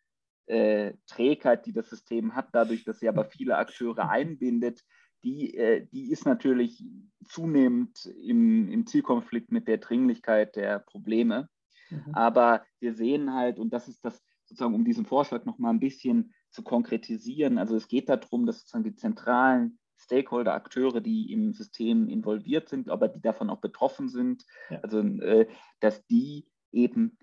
äh, 0.47 0.95
Trägheit, 1.07 1.67
die 1.67 1.73
das 1.73 1.91
System 1.91 2.35
hat, 2.35 2.49
dadurch, 2.53 2.85
dass 2.85 3.01
sie 3.01 3.09
aber 3.09 3.25
viele 3.25 3.57
Akteure 3.57 4.09
einbindet, 4.09 4.85
die, 5.25 5.55
äh, 5.57 5.87
die 5.93 6.11
ist 6.11 6.27
natürlich 6.27 6.85
zunehmend 7.25 8.07
im, 8.07 8.69
im 8.69 8.87
Zielkonflikt 8.87 9.53
mit 9.53 9.69
der 9.69 9.79
Dringlichkeit 9.79 10.57
der 10.57 10.79
Probleme. 10.79 11.49
Mhm. 11.91 12.15
Aber 12.15 12.65
wir 12.81 12.95
sehen 12.95 13.35
halt, 13.35 13.59
und 13.59 13.73
das 13.73 13.89
ist 13.89 14.05
das 14.05 14.23
sozusagen, 14.45 14.75
um 14.75 14.85
diesen 14.85 15.05
Vorschlag 15.05 15.45
nochmal 15.45 15.73
ein 15.73 15.81
bisschen 15.81 16.33
zu 16.51 16.63
konkretisieren, 16.63 17.59
also 17.59 17.77
es 17.77 17.89
geht 17.89 18.09
darum, 18.09 18.47
dass 18.47 18.61
sozusagen 18.61 18.85
die 18.85 18.95
zentralen 18.95 19.79
Stakeholder, 19.99 20.55
Akteure, 20.55 21.01
die 21.01 21.33
im 21.33 21.53
System 21.53 22.09
involviert 22.09 22.69
sind, 22.69 22.89
aber 22.89 23.09
die 23.09 23.21
davon 23.21 23.51
auch 23.51 23.61
betroffen 23.61 24.09
sind, 24.09 24.45
ja. 24.71 24.79
also 24.81 25.01
äh, 25.01 25.49
dass 25.81 26.07
die 26.07 26.47
eben 26.73 27.19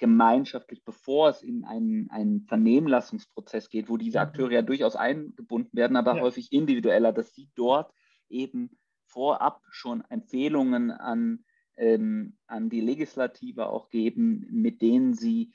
gemeinschaftlich, 0.00 0.82
bevor 0.84 1.28
es 1.28 1.42
in 1.42 1.64
einen, 1.64 2.10
einen 2.10 2.40
Vernehmlassungsprozess 2.46 3.68
geht, 3.68 3.88
wo 3.88 3.96
diese 3.96 4.18
mhm. 4.18 4.22
Akteure 4.22 4.50
ja 4.50 4.62
durchaus 4.62 4.96
eingebunden 4.96 5.76
werden, 5.76 5.96
aber 5.96 6.16
ja. 6.16 6.22
häufig 6.22 6.52
individueller, 6.52 7.12
dass 7.12 7.34
sie 7.34 7.48
dort 7.54 7.92
eben 8.28 8.70
vorab 9.04 9.62
schon 9.70 10.02
Empfehlungen 10.08 10.90
an, 10.90 11.44
ähm, 11.76 12.36
an 12.46 12.70
die 12.70 12.80
Legislative 12.80 13.68
auch 13.68 13.90
geben, 13.90 14.46
mit 14.50 14.82
denen 14.82 15.14
sie, 15.14 15.52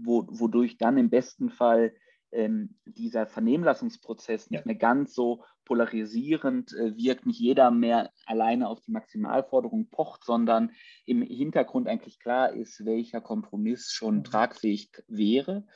wo, 0.00 0.26
wodurch 0.28 0.78
dann 0.78 0.96
im 0.98 1.10
besten 1.10 1.50
Fall 1.50 1.94
ähm, 2.32 2.74
dieser 2.86 3.26
Vernehmlassungsprozess 3.26 4.50
nicht 4.50 4.60
ja. 4.60 4.66
mehr 4.66 4.76
ganz 4.76 5.14
so 5.14 5.44
polarisierend 5.64 6.72
äh, 6.72 6.96
wirkt, 6.96 7.26
nicht 7.26 7.38
jeder 7.38 7.70
mehr 7.70 8.10
alleine 8.26 8.68
auf 8.68 8.80
die 8.80 8.90
Maximalforderung 8.90 9.88
pocht, 9.90 10.24
sondern 10.24 10.72
im 11.04 11.22
Hintergrund 11.22 11.88
eigentlich 11.88 12.18
klar 12.18 12.52
ist, 12.52 12.84
welcher 12.84 13.20
Kompromiss 13.20 13.92
schon 13.92 14.18
mhm. 14.18 14.24
tragfähig 14.24 14.90
wäre. 15.08 15.66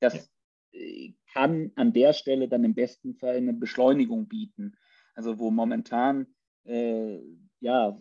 Das 0.00 0.30
ja. 0.72 0.80
äh, 0.80 1.14
kann 1.32 1.72
an 1.74 1.92
der 1.92 2.12
Stelle 2.12 2.48
dann 2.48 2.64
im 2.64 2.74
besten 2.74 3.14
Fall 3.14 3.36
eine 3.36 3.52
Beschleunigung 3.52 4.28
bieten. 4.28 4.76
Also 5.14 5.38
wo 5.38 5.50
momentan 5.50 6.26
äh, 6.64 7.18
ja 7.60 7.98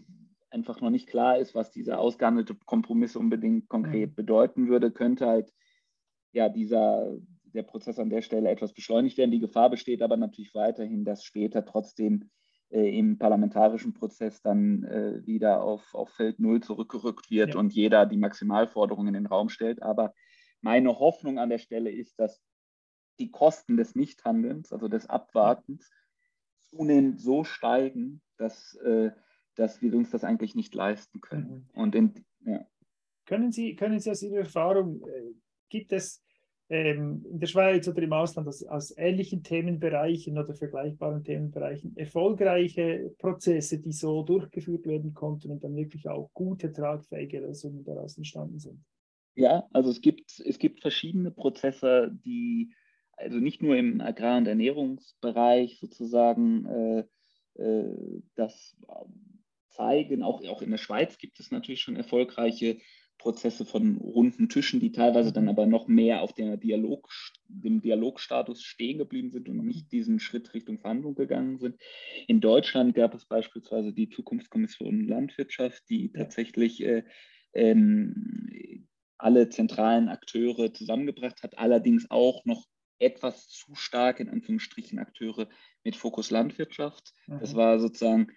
einfach 0.52 0.82
noch 0.82 0.91
nicht 0.91 1.08
klar 1.08 1.39
ist, 1.39 1.56
was 1.56 1.71
dieser 1.71 1.99
ausgehandelte 1.99 2.56
Kompromiss 2.56 3.15
unbedingt 3.15 3.69
konkret 3.69 4.12
mhm. 4.12 4.15
bedeuten 4.15 4.67
würde, 4.67 4.91
könnte 4.91 5.26
halt 5.26 5.52
ja 6.32 6.47
dieser 6.47 7.17
der 7.53 7.63
Prozess 7.63 7.99
an 7.99 8.09
der 8.09 8.21
Stelle 8.21 8.49
etwas 8.49 8.73
beschleunigt 8.73 9.17
werden. 9.17 9.31
Die 9.31 9.39
Gefahr 9.39 9.69
besteht 9.69 10.01
aber 10.01 10.17
natürlich 10.17 10.53
weiterhin, 10.55 11.05
dass 11.05 11.23
später 11.23 11.65
trotzdem 11.65 12.29
äh, 12.69 12.97
im 12.97 13.17
parlamentarischen 13.17 13.93
Prozess 13.93 14.41
dann 14.41 14.83
äh, 14.83 15.25
wieder 15.25 15.61
auf, 15.61 15.93
auf 15.93 16.09
Feld 16.09 16.39
Null 16.39 16.61
zurückgerückt 16.61 17.29
wird 17.29 17.53
ja. 17.53 17.59
und 17.59 17.73
jeder 17.73 18.05
die 18.05 18.17
Maximalforderungen 18.17 19.09
in 19.09 19.23
den 19.23 19.27
Raum 19.27 19.49
stellt. 19.49 19.83
Aber 19.83 20.13
meine 20.61 20.97
Hoffnung 20.99 21.37
an 21.37 21.49
der 21.49 21.59
Stelle 21.59 21.91
ist, 21.91 22.19
dass 22.19 22.41
die 23.19 23.29
Kosten 23.29 23.77
des 23.77 23.95
Nichthandelns, 23.95 24.73
also 24.73 24.87
des 24.87 25.07
Abwartens, 25.07 25.91
zunehmend 26.57 27.21
so 27.21 27.43
steigen, 27.43 28.21
dass, 28.37 28.75
äh, 28.77 29.11
dass 29.55 29.81
wir 29.81 29.93
uns 29.93 30.09
das 30.09 30.23
eigentlich 30.23 30.55
nicht 30.55 30.73
leisten 30.73 31.21
können. 31.21 31.67
Mhm. 31.73 31.79
Und 31.79 31.95
in, 31.95 32.25
ja. 32.45 32.65
können, 33.25 33.51
Sie, 33.51 33.75
können 33.75 33.99
Sie 33.99 34.09
aus 34.09 34.23
Ihrer 34.23 34.39
Erfahrung, 34.39 35.07
äh, 35.07 35.33
gibt 35.69 35.91
es 35.91 36.23
ähm, 36.73 37.23
in 37.29 37.39
der 37.39 37.45
Schweiz 37.45 37.88
oder 37.88 38.01
im 38.01 38.13
Ausland 38.13 38.47
aus, 38.47 38.63
aus 38.63 38.97
ähnlichen 38.97 39.43
Themenbereichen 39.43 40.39
oder 40.39 40.55
vergleichbaren 40.55 41.23
Themenbereichen 41.23 41.95
erfolgreiche 41.95 43.13
Prozesse, 43.19 43.79
die 43.79 43.91
so 43.91 44.23
durchgeführt 44.23 44.88
werden 44.88 45.13
konnten 45.13 45.51
und 45.51 45.63
dann 45.63 45.75
wirklich 45.75 46.07
auch 46.07 46.31
gute, 46.33 46.73
tragfähige 46.73 47.41
Lösungen 47.41 47.83
daraus 47.83 48.17
entstanden 48.17 48.57
sind? 48.57 48.83
Ja, 49.36 49.67
also 49.71 49.91
es 49.91 50.01
gibt, 50.01 50.39
es 50.43 50.57
gibt 50.57 50.81
verschiedene 50.81 51.29
Prozesse, 51.29 52.12
die 52.25 52.73
also 53.12 53.38
nicht 53.38 53.62
nur 53.62 53.77
im 53.77 54.01
Agrar- 54.01 54.39
und 54.39 54.47
Ernährungsbereich 54.47 55.77
sozusagen 55.79 56.65
äh, 56.65 57.03
äh, 57.62 58.21
das 58.33 58.75
zeigen, 59.69 60.23
auch, 60.23 60.43
auch 60.47 60.63
in 60.63 60.71
der 60.71 60.79
Schweiz 60.79 61.19
gibt 61.19 61.39
es 61.39 61.51
natürlich 61.51 61.81
schon 61.81 61.95
erfolgreiche 61.95 62.79
Prozesse 63.23 63.63
von 63.63 63.95
runden 63.95 64.49
Tischen, 64.49 64.81
die 64.81 64.91
teilweise 64.91 65.31
dann 65.31 65.47
aber 65.47 65.65
noch 65.65 65.88
mehr 65.88 66.21
auf 66.21 66.33
Dialog, 66.33 67.07
dem 67.47 67.79
Dialogstatus 67.79 68.62
stehen 68.62 68.97
geblieben 68.97 69.31
sind 69.31 69.47
und 69.47 69.65
nicht 69.65 69.93
diesen 69.93 70.19
Schritt 70.19 70.53
Richtung 70.53 70.77
Verhandlung 70.77 71.15
gegangen 71.15 71.57
sind. 71.57 71.77
In 72.27 72.41
Deutschland 72.41 72.95
gab 72.95 73.13
es 73.13 73.25
beispielsweise 73.25 73.93
die 73.93 74.09
Zukunftskommission 74.09 75.07
Landwirtschaft, 75.07 75.89
die 75.89 76.12
tatsächlich 76.12 76.83
äh, 76.83 77.03
ähm, 77.53 78.89
alle 79.17 79.47
zentralen 79.47 80.09
Akteure 80.09 80.73
zusammengebracht 80.73 81.43
hat, 81.43 81.57
allerdings 81.57 82.12
auch 82.12 82.43
noch 82.43 82.65
etwas 82.99 83.47
zu 83.47 83.73
stark 83.73 84.19
in 84.19 84.27
Anführungsstrichen 84.27 84.99
Akteure 84.99 85.47
mit 85.86 85.95
Fokus 85.95 86.29
Landwirtschaft. 86.29 87.13
Mhm. 87.27 87.39
Das 87.39 87.55
war 87.55 87.79
sozusagen 87.79 88.27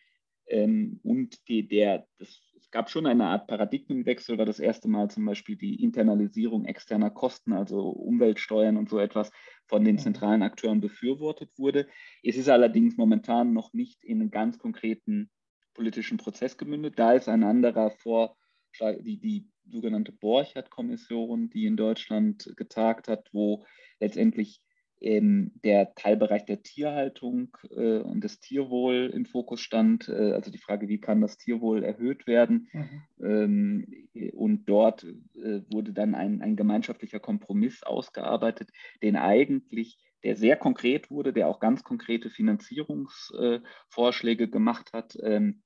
ähm, 0.47 1.01
und 1.03 1.49
die, 1.49 1.67
der, 1.67 2.07
das, 2.19 2.41
es 2.59 2.71
gab 2.71 2.91
schon 2.91 3.07
eine 3.07 3.27
Art 3.27 3.47
Paradigmenwechsel, 3.47 4.39
weil 4.39 4.47
das 4.47 4.59
erste 4.59 4.89
Mal 4.89 5.11
zum 5.11 5.25
Beispiel 5.25 5.57
die 5.57 5.83
Internalisierung 5.83 6.65
externer 6.65 7.11
Kosten, 7.11 7.53
also 7.53 7.89
Umweltsteuern 7.89 8.77
und 8.77 8.89
so 8.89 8.99
etwas 8.99 9.31
von 9.67 9.85
den 9.85 9.97
mhm. 9.97 10.01
zentralen 10.01 10.43
Akteuren 10.43 10.81
befürwortet 10.81 11.51
wurde. 11.57 11.87
Es 12.23 12.37
ist 12.37 12.49
allerdings 12.49 12.97
momentan 12.97 13.53
noch 13.53 13.73
nicht 13.73 14.03
in 14.05 14.21
einen 14.21 14.31
ganz 14.31 14.59
konkreten 14.59 15.31
politischen 15.75 16.19
Prozess 16.19 16.57
gemündet. 16.57 16.99
Da 16.99 17.13
ist 17.13 17.29
ein 17.29 17.45
anderer 17.45 17.91
Vorschlag, 17.91 18.97
die, 19.01 19.19
die 19.19 19.49
sogenannte 19.67 20.13
Borchert-Kommission, 20.13 21.51
die 21.51 21.67
in 21.67 21.77
Deutschland 21.77 22.53
getagt 22.57 23.09
hat, 23.09 23.29
wo 23.33 23.65
letztendlich 24.01 24.61
der 25.01 25.95
Teilbereich 25.95 26.47
der 26.47 26.63
Tierhaltung 26.63 27.57
äh, 27.71 27.99
und 27.99 28.25
des 28.25 28.41
Tierwohl 28.41 29.11
im 29.13 29.27
Fokus 29.27 29.61
stand. 29.61 30.09
Äh, 30.09 30.33
also 30.33 30.51
die 30.51 30.59
Frage, 30.59 30.89
wie 30.89 31.01
kann 31.01 31.21
das 31.21 31.37
Tierwohl 31.37 31.85
erhöht 31.85 32.27
werden? 32.27 32.69
Mhm. 32.73 33.03
Ähm, 33.23 33.87
und 34.33 34.65
dort 34.67 35.05
äh, 35.05 35.61
wurde 35.71 35.93
dann 35.93 36.15
ein, 36.15 36.41
ein 36.41 36.57
gemeinschaftlicher 36.57 37.21
Kompromiss 37.21 37.83
ausgearbeitet, 37.83 38.71
den 39.03 39.17
eigentlich 39.17 39.99
der 40.25 40.35
sehr 40.35 40.57
konkret 40.57 41.11
wurde, 41.11 41.33
der 41.33 41.47
auch 41.47 41.61
ganz 41.61 41.85
konkrete 41.85 42.31
Finanzierungsvorschläge 42.31 44.49
gemacht 44.49 44.93
hat 44.93 45.17
ähm, 45.23 45.63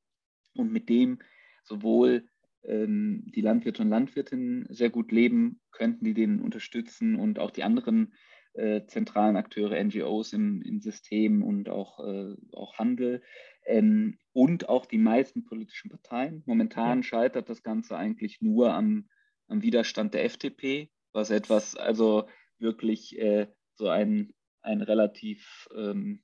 und 0.55 0.73
mit 0.73 0.89
dem 0.89 1.21
sowohl 1.63 2.29
ähm, 2.65 3.23
die 3.35 3.41
Landwirte 3.41 3.83
und 3.83 3.89
Landwirtinnen 3.89 4.67
sehr 4.69 4.91
gut 4.91 5.13
leben 5.13 5.61
könnten, 5.71 6.05
die 6.05 6.15
den 6.15 6.43
unterstützen 6.43 7.17
und 7.17 7.39
auch 7.39 7.53
die 7.53 7.63
anderen 7.63 8.13
äh, 8.61 8.87
zentralen 8.87 9.37
Akteure, 9.37 9.83
NGOs 9.83 10.33
im, 10.33 10.63
im 10.63 10.81
System 10.81 11.43
und 11.43 11.69
auch, 11.69 11.99
äh, 12.01 12.35
auch 12.53 12.79
Handel 12.79 13.23
ähm, 13.67 14.19
und 14.33 14.69
auch 14.69 14.87
die 14.87 14.99
meisten 14.99 15.45
politischen 15.45 15.91
Parteien. 15.91 16.43
Momentan 16.47 16.99
ja. 16.99 17.03
scheitert 17.03 17.49
das 17.49 17.63
Ganze 17.63 17.97
eigentlich 17.97 18.41
nur 18.41 18.73
am, 18.73 19.09
am 19.49 19.63
Widerstand 19.63 20.15
der 20.15 20.25
FDP, 20.25 20.91
was 21.13 21.31
etwas, 21.31 21.77
also 21.77 22.29
wirklich 22.59 23.19
äh, 23.19 23.49
so 23.75 23.89
ein, 23.89 24.35
ein 24.63 24.83
relativ, 24.83 25.69
ähm, 25.75 26.23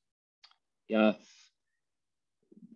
ja, 0.89 1.19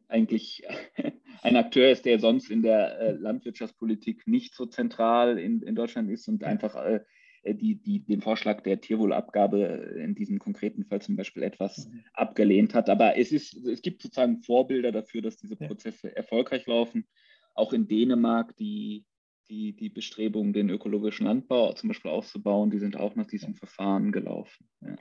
eigentlich 0.08 0.64
ein 1.42 1.56
Akteur 1.56 1.90
ist, 1.90 2.04
der 2.04 2.18
sonst 2.18 2.50
in 2.50 2.62
der 2.62 2.98
äh, 2.98 3.12
Landwirtschaftspolitik 3.12 4.26
nicht 4.26 4.54
so 4.54 4.66
zentral 4.66 5.38
in, 5.38 5.62
in 5.62 5.74
Deutschland 5.74 6.10
ist 6.10 6.28
und 6.28 6.42
einfach 6.44 6.74
äh, 6.76 7.00
die, 7.44 7.76
die 7.76 8.00
den 8.00 8.20
Vorschlag 8.20 8.62
der 8.62 8.80
Tierwohlabgabe 8.80 9.58
in 10.02 10.14
diesem 10.14 10.38
konkreten 10.38 10.84
Fall 10.84 11.00
zum 11.00 11.16
Beispiel 11.16 11.42
etwas 11.42 11.88
mhm. 11.88 12.04
abgelehnt 12.12 12.74
hat. 12.74 12.90
Aber 12.90 13.16
es, 13.16 13.32
ist, 13.32 13.54
es 13.66 13.82
gibt 13.82 14.02
sozusagen 14.02 14.42
Vorbilder 14.42 14.92
dafür, 14.92 15.22
dass 15.22 15.36
diese 15.36 15.56
Prozesse 15.56 16.08
ja. 16.08 16.14
erfolgreich 16.14 16.66
laufen. 16.66 17.06
Auch 17.54 17.72
in 17.72 17.88
Dänemark 17.88 18.56
die, 18.56 19.06
die, 19.48 19.74
die 19.74 19.88
Bestrebungen, 19.88 20.52
den 20.52 20.70
ökologischen 20.70 21.26
Landbau 21.26 21.72
zum 21.72 21.88
Beispiel 21.88 22.10
auszubauen, 22.10 22.70
die 22.70 22.78
sind 22.78 22.96
auch 22.96 23.14
nach 23.16 23.26
diesem 23.26 23.54
Verfahren 23.54 24.12
gelaufen. 24.12 24.68
Ja. 24.82 24.96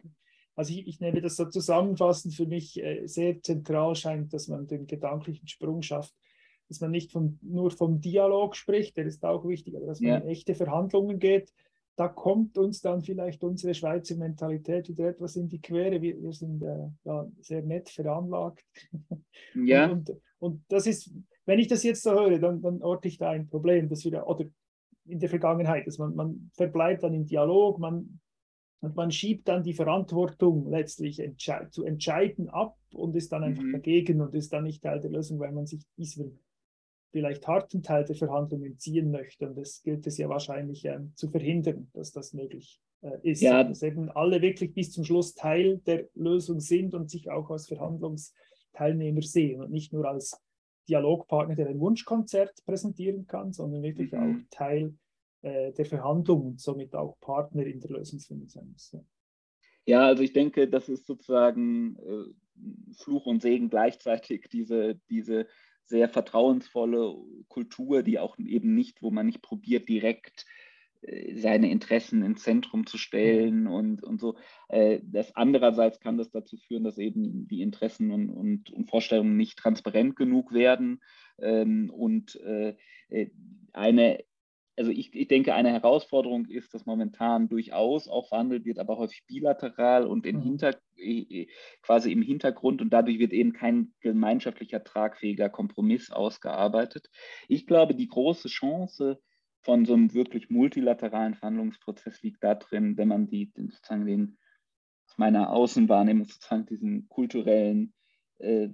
Also 0.56 0.74
ich, 0.74 0.88
ich, 0.88 1.00
nehme 1.00 1.22
das 1.22 1.38
so 1.38 1.46
zusammenfassend 1.46 2.34
für 2.34 2.46
mich 2.46 2.82
äh, 2.84 3.06
sehr 3.08 3.42
zentral 3.42 3.96
scheint, 3.96 4.34
dass 4.34 4.50
man 4.50 4.68
den 4.68 4.88
gedanklichen 4.88 5.48
Sprung 5.48 5.82
schafft, 5.82 6.14
dass 6.68 6.82
man 6.82 6.92
nicht 6.92 7.12
vom, 7.12 7.40
nur 7.42 7.72
vom 7.72 8.02
Dialog 8.02 8.56
spricht, 8.56 8.98
der 8.98 9.06
ist 9.06 9.24
auch 9.24 9.48
wichtig, 9.48 9.78
aber 9.78 9.86
dass 9.86 10.02
man 10.02 10.10
ja. 10.10 10.18
in 10.18 10.28
echte 10.28 10.56
Verhandlungen 10.56 11.20
geht, 11.20 11.54
da 12.00 12.08
kommt 12.08 12.58
uns 12.58 12.80
dann 12.80 13.02
vielleicht 13.02 13.44
unsere 13.44 13.74
Schweizer 13.74 14.16
Mentalität 14.16 14.88
wieder 14.88 15.10
etwas 15.10 15.36
in 15.36 15.50
die 15.50 15.60
Quere. 15.60 16.02
Wir, 16.02 16.22
wir 16.22 16.32
sind 16.32 16.64
äh, 16.64 16.88
ja, 17.04 17.30
sehr 17.42 17.62
nett 17.62 17.90
veranlagt. 17.90 18.66
Ja. 19.56 19.90
Und, 19.90 20.10
und, 20.10 20.22
und, 20.40 20.64
das 20.70 20.86
ist, 20.86 21.12
wenn 21.46 21.60
ich 21.60 21.68
das 21.68 21.84
jetzt 21.84 22.04
so 22.04 22.12
höre, 22.12 22.40
dann, 22.40 22.62
dann 22.62 22.82
orte 22.84 23.08
ich 23.08 23.18
da 23.18 23.32
ein 23.32 23.50
Problem, 23.50 23.90
dass 23.90 24.06
wir, 24.06 24.28
oder 24.28 24.46
in 25.06 25.20
der 25.20 25.28
Vergangenheit, 25.28 25.88
dass 25.88 25.98
man, 25.98 26.16
man 26.16 26.52
verbleibt 26.54 27.04
dann 27.04 27.14
im 27.14 27.26
Dialog, 27.26 27.80
man, 27.80 28.20
und 28.82 28.96
man 28.96 29.12
schiebt 29.12 29.48
dann 29.48 29.64
die 29.64 29.74
Verantwortung 29.74 30.70
letztlich 30.70 31.20
entschei 31.20 31.66
zu 31.66 31.84
entscheiden 31.84 32.50
ab 32.50 32.78
und 32.94 33.16
ist 33.16 33.32
dann 33.32 33.44
einfach 33.44 33.64
mhm. 33.64 33.74
dagegen 33.74 34.22
und 34.22 34.36
ist 34.36 34.54
dann 34.54 34.64
nicht 34.64 34.84
Teil 34.84 35.02
der 35.02 35.12
Lösung, 35.12 35.40
weil 35.40 35.52
man 35.52 35.66
sich 35.66 35.82
diesem 35.98 36.40
vielleicht 37.12 37.48
harten 37.48 37.82
Teil 37.84 38.06
der 38.06 38.16
Verhandlungen 38.16 38.78
ziehen 38.78 39.12
möchte. 39.12 39.48
Und 39.48 39.58
das 39.58 39.82
gilt 39.82 40.06
es 40.08 40.18
ja 40.18 40.30
wahrscheinlich 40.30 40.86
ähm, 40.86 41.14
zu 41.16 41.30
verhindern, 41.30 41.90
dass 41.94 42.12
das 42.12 42.34
möglich 42.34 42.80
äh, 43.02 43.18
ist. 43.24 43.42
Ja. 43.42 43.64
Dass 43.64 43.84
eben 43.84 44.10
alle 44.10 44.42
wirklich 44.42 44.74
bis 44.74 44.92
zum 44.92 45.04
Schluss 45.04 45.34
Teil 45.34 45.80
der 45.86 46.08
Lösung 46.16 46.60
sind 46.60 46.94
und 46.94 47.10
sich 47.10 47.30
auch 47.30 47.50
als 47.50 47.68
Verhandlungsteilnehmer 47.68 49.22
sehen 49.22 49.62
und 49.62 49.72
nicht 49.72 49.94
nur 49.94 50.06
als 50.06 50.40
Dialogpartner, 50.88 51.56
der 51.56 51.68
ein 51.68 51.80
Wunschkonzert 51.80 52.64
präsentieren 52.66 53.28
kann, 53.28 53.54
sondern 53.54 53.84
wirklich 53.84 54.12
mhm. 54.12 54.20
auch 54.20 54.50
Teil 54.50 54.96
äh, 55.42 55.72
der 55.74 55.86
Verhandlung 55.86 56.48
und 56.48 56.60
somit 56.60 56.96
auch 56.96 57.20
Partner 57.22 57.66
in 57.66 57.80
der 57.80 57.92
Lösungsfindung 57.92 58.50
sein 58.50 58.70
muss. 58.72 58.92
Ja. 58.92 59.00
ja, 59.86 60.06
also 60.08 60.24
ich 60.24 60.34
denke, 60.34 60.68
das 60.68 60.90
ist 60.90 61.06
sozusagen 61.06 61.96
äh, 61.98 62.94
Fluch 62.98 63.26
und 63.26 63.42
Segen 63.42 63.70
gleichzeitig, 63.70 64.50
diese, 64.52 65.00
diese 65.10 65.48
sehr 65.90 66.08
vertrauensvolle 66.08 67.16
Kultur, 67.48 68.04
die 68.04 68.20
auch 68.20 68.38
eben 68.38 68.76
nicht, 68.76 69.02
wo 69.02 69.12
man 69.12 69.26
nicht 69.26 69.42
probiert, 69.42 69.90
direkt 69.90 70.46
äh, 71.02 71.36
seine 71.36 71.72
Interessen 71.72 72.24
ins 72.24 72.44
Zentrum 72.44 72.86
zu 72.86 72.98
stellen 72.98 73.68
und, 73.68 74.04
und 74.04 74.20
so. 74.20 74.38
Äh, 74.68 75.00
das 75.04 75.36
andererseits 75.36 76.00
kann 76.00 76.18
das 76.18 76.30
dazu 76.30 76.58
führen, 76.58 76.84
dass 76.84 76.98
eben 76.98 77.48
die 77.48 77.62
Interessen 77.62 78.12
und, 78.12 78.30
und, 78.30 78.72
und 78.72 78.90
Vorstellungen 78.90 79.36
nicht 79.36 79.58
transparent 79.58 80.16
genug 80.16 80.54
werden 80.54 81.02
ähm, 81.40 81.90
und 81.90 82.36
äh, 82.42 82.76
eine 83.74 84.24
also 84.80 84.92
ich, 84.92 85.14
ich, 85.14 85.28
denke, 85.28 85.54
eine 85.54 85.74
Herausforderung 85.74 86.46
ist, 86.46 86.74
dass 86.74 86.86
momentan 86.86 87.50
durchaus 87.50 88.08
auch 88.08 88.30
verhandelt 88.30 88.64
wird, 88.64 88.80
aber 88.80 88.98
häufig 88.98 89.26
bilateral 89.28 90.08
und 90.08 90.26
in 90.26 90.38
mhm. 90.38 90.42
Hinter, 90.42 90.80
quasi 91.82 92.14
im 92.14 92.22
Hintergrund 92.22 92.82
und 92.82 92.92
dadurch 92.92 93.20
wird 93.20 93.34
eben 93.34 93.52
kein 93.52 93.92
gemeinschaftlicher, 94.00 94.82
tragfähiger 94.82 95.50
Kompromiss 95.50 96.12
ausgearbeitet. 96.12 97.10
Ich 97.50 97.68
glaube, 97.68 97.94
die 97.94 98.08
große 98.08 98.48
Chance 98.48 99.20
von 99.64 99.84
so 99.84 99.96
einem 99.96 100.14
wirklich 100.14 100.50
multilateralen 100.50 101.36
Verhandlungsprozess 101.36 102.22
liegt 102.22 102.42
darin, 102.42 102.96
wenn 102.96 103.10
man 103.10 103.28
die, 103.28 103.52
sozusagen 103.58 104.06
den, 104.06 104.38
aus 105.10 105.18
meiner 105.18 105.52
Außenwahrnehmung 105.52 106.24
sozusagen 106.24 106.66
diesen 106.66 107.10
kulturellen 107.10 107.94
äh, 108.38 108.70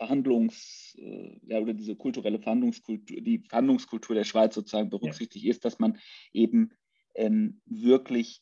Verhandlungs, 0.00 0.96
äh, 0.98 1.38
ja, 1.42 1.58
oder 1.58 1.74
diese 1.74 1.94
kulturelle 1.94 2.38
Verhandlungskultur, 2.38 3.20
die 3.20 3.40
Verhandlungskultur 3.40 4.16
der 4.16 4.24
Schweiz 4.24 4.54
sozusagen 4.54 4.88
berücksichtigt 4.88 5.44
ja. 5.44 5.50
ist, 5.50 5.66
dass 5.66 5.78
man 5.78 5.98
eben 6.32 6.70
ähm, 7.14 7.60
wirklich 7.66 8.40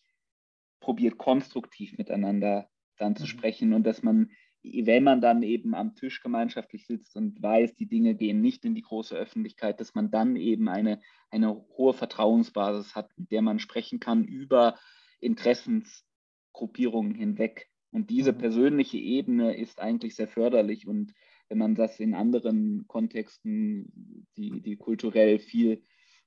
probiert, 0.78 1.18
konstruktiv 1.18 1.98
miteinander 1.98 2.70
dann 2.96 3.16
zu 3.16 3.24
mhm. 3.24 3.26
sprechen 3.26 3.72
und 3.72 3.82
dass 3.82 4.04
man, 4.04 4.30
wenn 4.62 5.02
man 5.02 5.20
dann 5.20 5.42
eben 5.42 5.74
am 5.74 5.96
Tisch 5.96 6.22
gemeinschaftlich 6.22 6.86
sitzt 6.86 7.16
und 7.16 7.42
weiß, 7.42 7.74
die 7.74 7.88
Dinge 7.88 8.14
gehen 8.14 8.40
nicht 8.40 8.64
in 8.64 8.76
die 8.76 8.82
große 8.82 9.16
Öffentlichkeit, 9.16 9.80
dass 9.80 9.96
man 9.96 10.12
dann 10.12 10.36
eben 10.36 10.68
eine, 10.68 11.00
eine 11.28 11.56
hohe 11.76 11.92
Vertrauensbasis 11.92 12.94
hat, 12.94 13.10
mit 13.18 13.32
der 13.32 13.42
man 13.42 13.58
sprechen 13.58 13.98
kann 13.98 14.22
über 14.22 14.78
Interessensgruppierungen 15.18 17.16
hinweg. 17.16 17.68
Und 17.90 18.10
diese 18.10 18.32
mhm. 18.32 18.38
persönliche 18.38 18.98
Ebene 18.98 19.56
ist 19.56 19.80
eigentlich 19.80 20.14
sehr 20.14 20.28
förderlich 20.28 20.86
und 20.86 21.14
wenn 21.48 21.58
man 21.58 21.74
das 21.74 21.98
in 22.00 22.14
anderen 22.14 22.86
Kontexten, 22.86 24.26
die, 24.36 24.60
die 24.60 24.76
kulturell 24.76 25.38
viel 25.38 25.82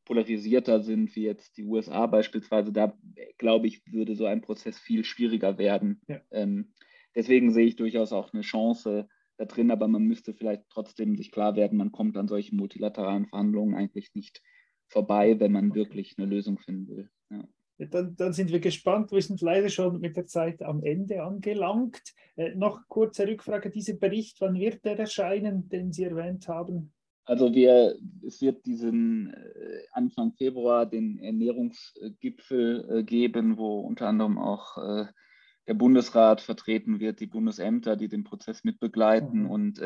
polarisierter 0.05 0.81
sind, 0.81 1.15
wie 1.15 1.23
jetzt 1.23 1.57
die 1.57 1.63
USA 1.63 2.07
beispielsweise, 2.07 2.71
da 2.71 2.97
glaube 3.37 3.67
ich, 3.67 3.81
würde 3.85 4.15
so 4.15 4.25
ein 4.25 4.41
Prozess 4.41 4.79
viel 4.79 5.03
schwieriger 5.03 5.57
werden. 5.57 6.01
Ja. 6.07 6.21
Ähm, 6.31 6.73
deswegen 7.15 7.51
sehe 7.51 7.67
ich 7.67 7.75
durchaus 7.75 8.11
auch 8.11 8.33
eine 8.33 8.41
Chance 8.41 9.07
da 9.37 9.45
drin, 9.45 9.71
aber 9.71 9.87
man 9.87 10.03
müsste 10.03 10.33
vielleicht 10.33 10.63
trotzdem 10.69 11.15
sich 11.15 11.31
klar 11.31 11.55
werden, 11.55 11.77
man 11.77 11.91
kommt 11.91 12.17
an 12.17 12.27
solchen 12.27 12.57
multilateralen 12.57 13.27
Verhandlungen 13.27 13.75
eigentlich 13.75 14.09
nicht 14.13 14.41
vorbei, 14.87 15.39
wenn 15.39 15.51
man 15.51 15.71
okay. 15.71 15.79
wirklich 15.79 16.15
eine 16.17 16.27
Lösung 16.27 16.57
finden 16.57 16.87
will. 16.87 17.09
Ja. 17.29 17.47
Dann, 17.89 18.15
dann, 18.15 18.33
sind 18.33 18.51
wir 18.51 18.59
gespannt. 18.59 19.11
Wir 19.11 19.21
sind 19.21 19.41
leider 19.41 19.69
schon 19.69 19.99
mit 19.99 20.15
der 20.15 20.27
Zeit 20.27 20.61
am 20.61 20.83
Ende 20.83 21.23
angelangt. 21.23 22.01
Äh, 22.35 22.55
noch 22.55 22.87
kurze 22.87 23.27
Rückfrage: 23.27 23.69
Dieser 23.69 23.93
Bericht, 23.93 24.39
wann 24.41 24.55
wird 24.55 24.85
der 24.85 24.99
erscheinen, 24.99 25.69
den 25.69 25.91
Sie 25.91 26.03
erwähnt 26.03 26.47
haben? 26.47 26.93
Also 27.25 27.53
wir, 27.53 27.95
es 28.25 28.41
wird 28.41 28.65
diesen 28.65 29.33
äh, 29.33 29.83
Anfang 29.93 30.33
Februar 30.33 30.85
den 30.85 31.17
Ernährungsgipfel 31.19 32.99
äh, 32.99 33.03
geben, 33.03 33.57
wo 33.57 33.79
unter 33.79 34.07
anderem 34.07 34.37
auch 34.37 34.77
äh, 34.77 35.05
der 35.67 35.73
Bundesrat 35.75 36.41
vertreten 36.41 36.99
wird, 36.99 37.19
die 37.19 37.27
Bundesämter, 37.27 37.95
die 37.95 38.07
den 38.07 38.23
Prozess 38.23 38.63
mitbegleiten 38.63 39.43
mhm. 39.43 39.49
und 39.49 39.81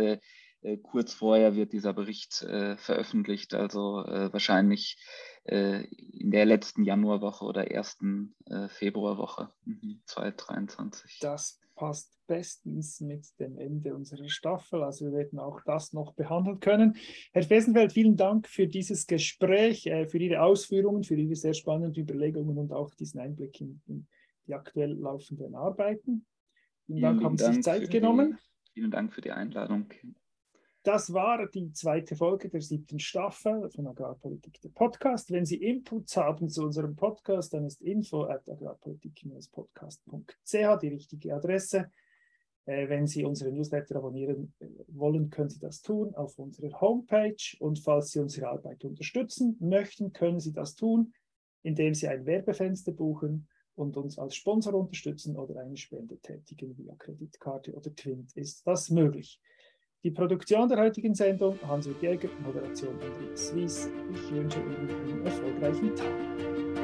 kurz 0.83 1.13
vorher 1.13 1.55
wird 1.55 1.73
dieser 1.73 1.93
Bericht 1.93 2.41
äh, 2.43 2.77
veröffentlicht, 2.77 3.53
also 3.53 4.03
äh, 4.05 4.31
wahrscheinlich 4.33 4.97
äh, 5.43 5.83
in 5.85 6.31
der 6.31 6.45
letzten 6.45 6.83
Januarwoche 6.83 7.45
oder 7.45 7.69
ersten 7.69 8.35
äh, 8.45 8.67
Februarwoche 8.67 9.53
2023. 10.05 11.19
Mhm, 11.21 11.25
das 11.25 11.59
passt 11.75 12.17
bestens 12.25 13.01
mit 13.01 13.27
dem 13.39 13.57
Ende 13.57 13.93
unserer 13.93 14.27
Staffel. 14.27 14.81
Also 14.81 15.05
wir 15.05 15.13
werden 15.13 15.39
auch 15.39 15.61
das 15.65 15.93
noch 15.93 16.13
behandeln 16.13 16.59
können. 16.59 16.95
Herr 17.33 17.43
Fesenfeld, 17.43 17.93
vielen 17.93 18.15
Dank 18.15 18.47
für 18.47 18.67
dieses 18.67 19.05
Gespräch, 19.05 19.83
für 19.83 20.17
Ihre 20.17 20.41
Ausführungen, 20.41 21.03
für 21.03 21.15
Ihre 21.15 21.35
sehr 21.35 21.53
spannenden 21.53 22.01
Überlegungen 22.01 22.57
und 22.57 22.71
auch 22.71 22.95
diesen 22.95 23.19
Einblick 23.19 23.61
in, 23.61 23.81
in 23.87 24.07
die 24.47 24.53
aktuell 24.53 24.93
laufenden 24.93 25.53
Arbeiten. 25.53 26.25
Vielen 26.85 27.01
Dank, 27.01 27.23
haben 27.23 27.37
Sie 27.37 27.53
sich 27.53 27.61
Zeit 27.61 27.91
genommen. 27.91 28.39
Die, 28.67 28.79
vielen 28.79 28.91
Dank 28.91 29.13
für 29.13 29.21
die 29.21 29.31
Einladung. 29.31 29.89
Das 30.85 31.11
war 31.11 31.45
die 31.47 31.73
zweite 31.73 32.15
Folge 32.15 32.47
der 32.47 32.61
siebten 32.61 32.99
Staffel 32.99 33.67
von 33.71 33.87
Agrarpolitik, 33.87 34.61
der 34.61 34.69
Podcast. 34.69 35.31
Wenn 35.31 35.43
Sie 35.43 35.55
Inputs 35.55 36.15
haben 36.15 36.47
zu 36.47 36.61
unserem 36.61 36.95
Podcast, 36.95 37.55
dann 37.55 37.65
ist 37.65 37.81
info 37.81 38.25
at 38.25 38.47
agrarpolitik-podcast.ch 38.47 40.79
die 40.83 40.87
richtige 40.87 41.33
Adresse. 41.33 41.91
Äh, 42.65 42.87
wenn 42.87 43.07
Sie 43.07 43.25
unsere 43.25 43.51
Newsletter 43.51 43.95
abonnieren 43.95 44.53
äh, 44.59 44.67
wollen, 44.89 45.31
können 45.31 45.49
Sie 45.49 45.57
das 45.57 45.81
tun 45.81 46.13
auf 46.13 46.37
unserer 46.37 46.79
Homepage. 46.79 47.57
Und 47.57 47.79
falls 47.79 48.11
Sie 48.11 48.19
unsere 48.19 48.49
Arbeit 48.49 48.85
unterstützen 48.85 49.57
möchten, 49.59 50.13
können 50.13 50.39
Sie 50.39 50.53
das 50.53 50.75
tun, 50.75 51.15
indem 51.63 51.95
Sie 51.95 52.07
ein 52.07 52.27
Werbefenster 52.27 52.91
buchen 52.91 53.47
und 53.73 53.97
uns 53.97 54.19
als 54.19 54.35
Sponsor 54.35 54.75
unterstützen 54.75 55.35
oder 55.35 55.61
eine 55.61 55.77
Spende 55.77 56.19
tätigen 56.19 56.77
via 56.77 56.93
Kreditkarte 56.93 57.73
oder 57.73 57.95
Twint. 57.95 58.37
Ist 58.37 58.67
das 58.67 58.91
möglich? 58.91 59.41
Die 60.03 60.11
Produktion 60.11 60.69
der 60.69 60.77
heutigen 60.79 61.15
Sendung 61.15 61.57
Hans-Jürgen 61.67 62.01
Jäger, 62.01 62.29
Moderation 62.43 62.93
Andreas 63.01 63.55
Wies. 63.55 63.89
Ich 64.13 64.31
wünsche 64.31 64.59
Ihnen 64.59 64.89
einen 64.89 65.25
erfolgreichen 65.25 65.95
Tag. 65.95 66.74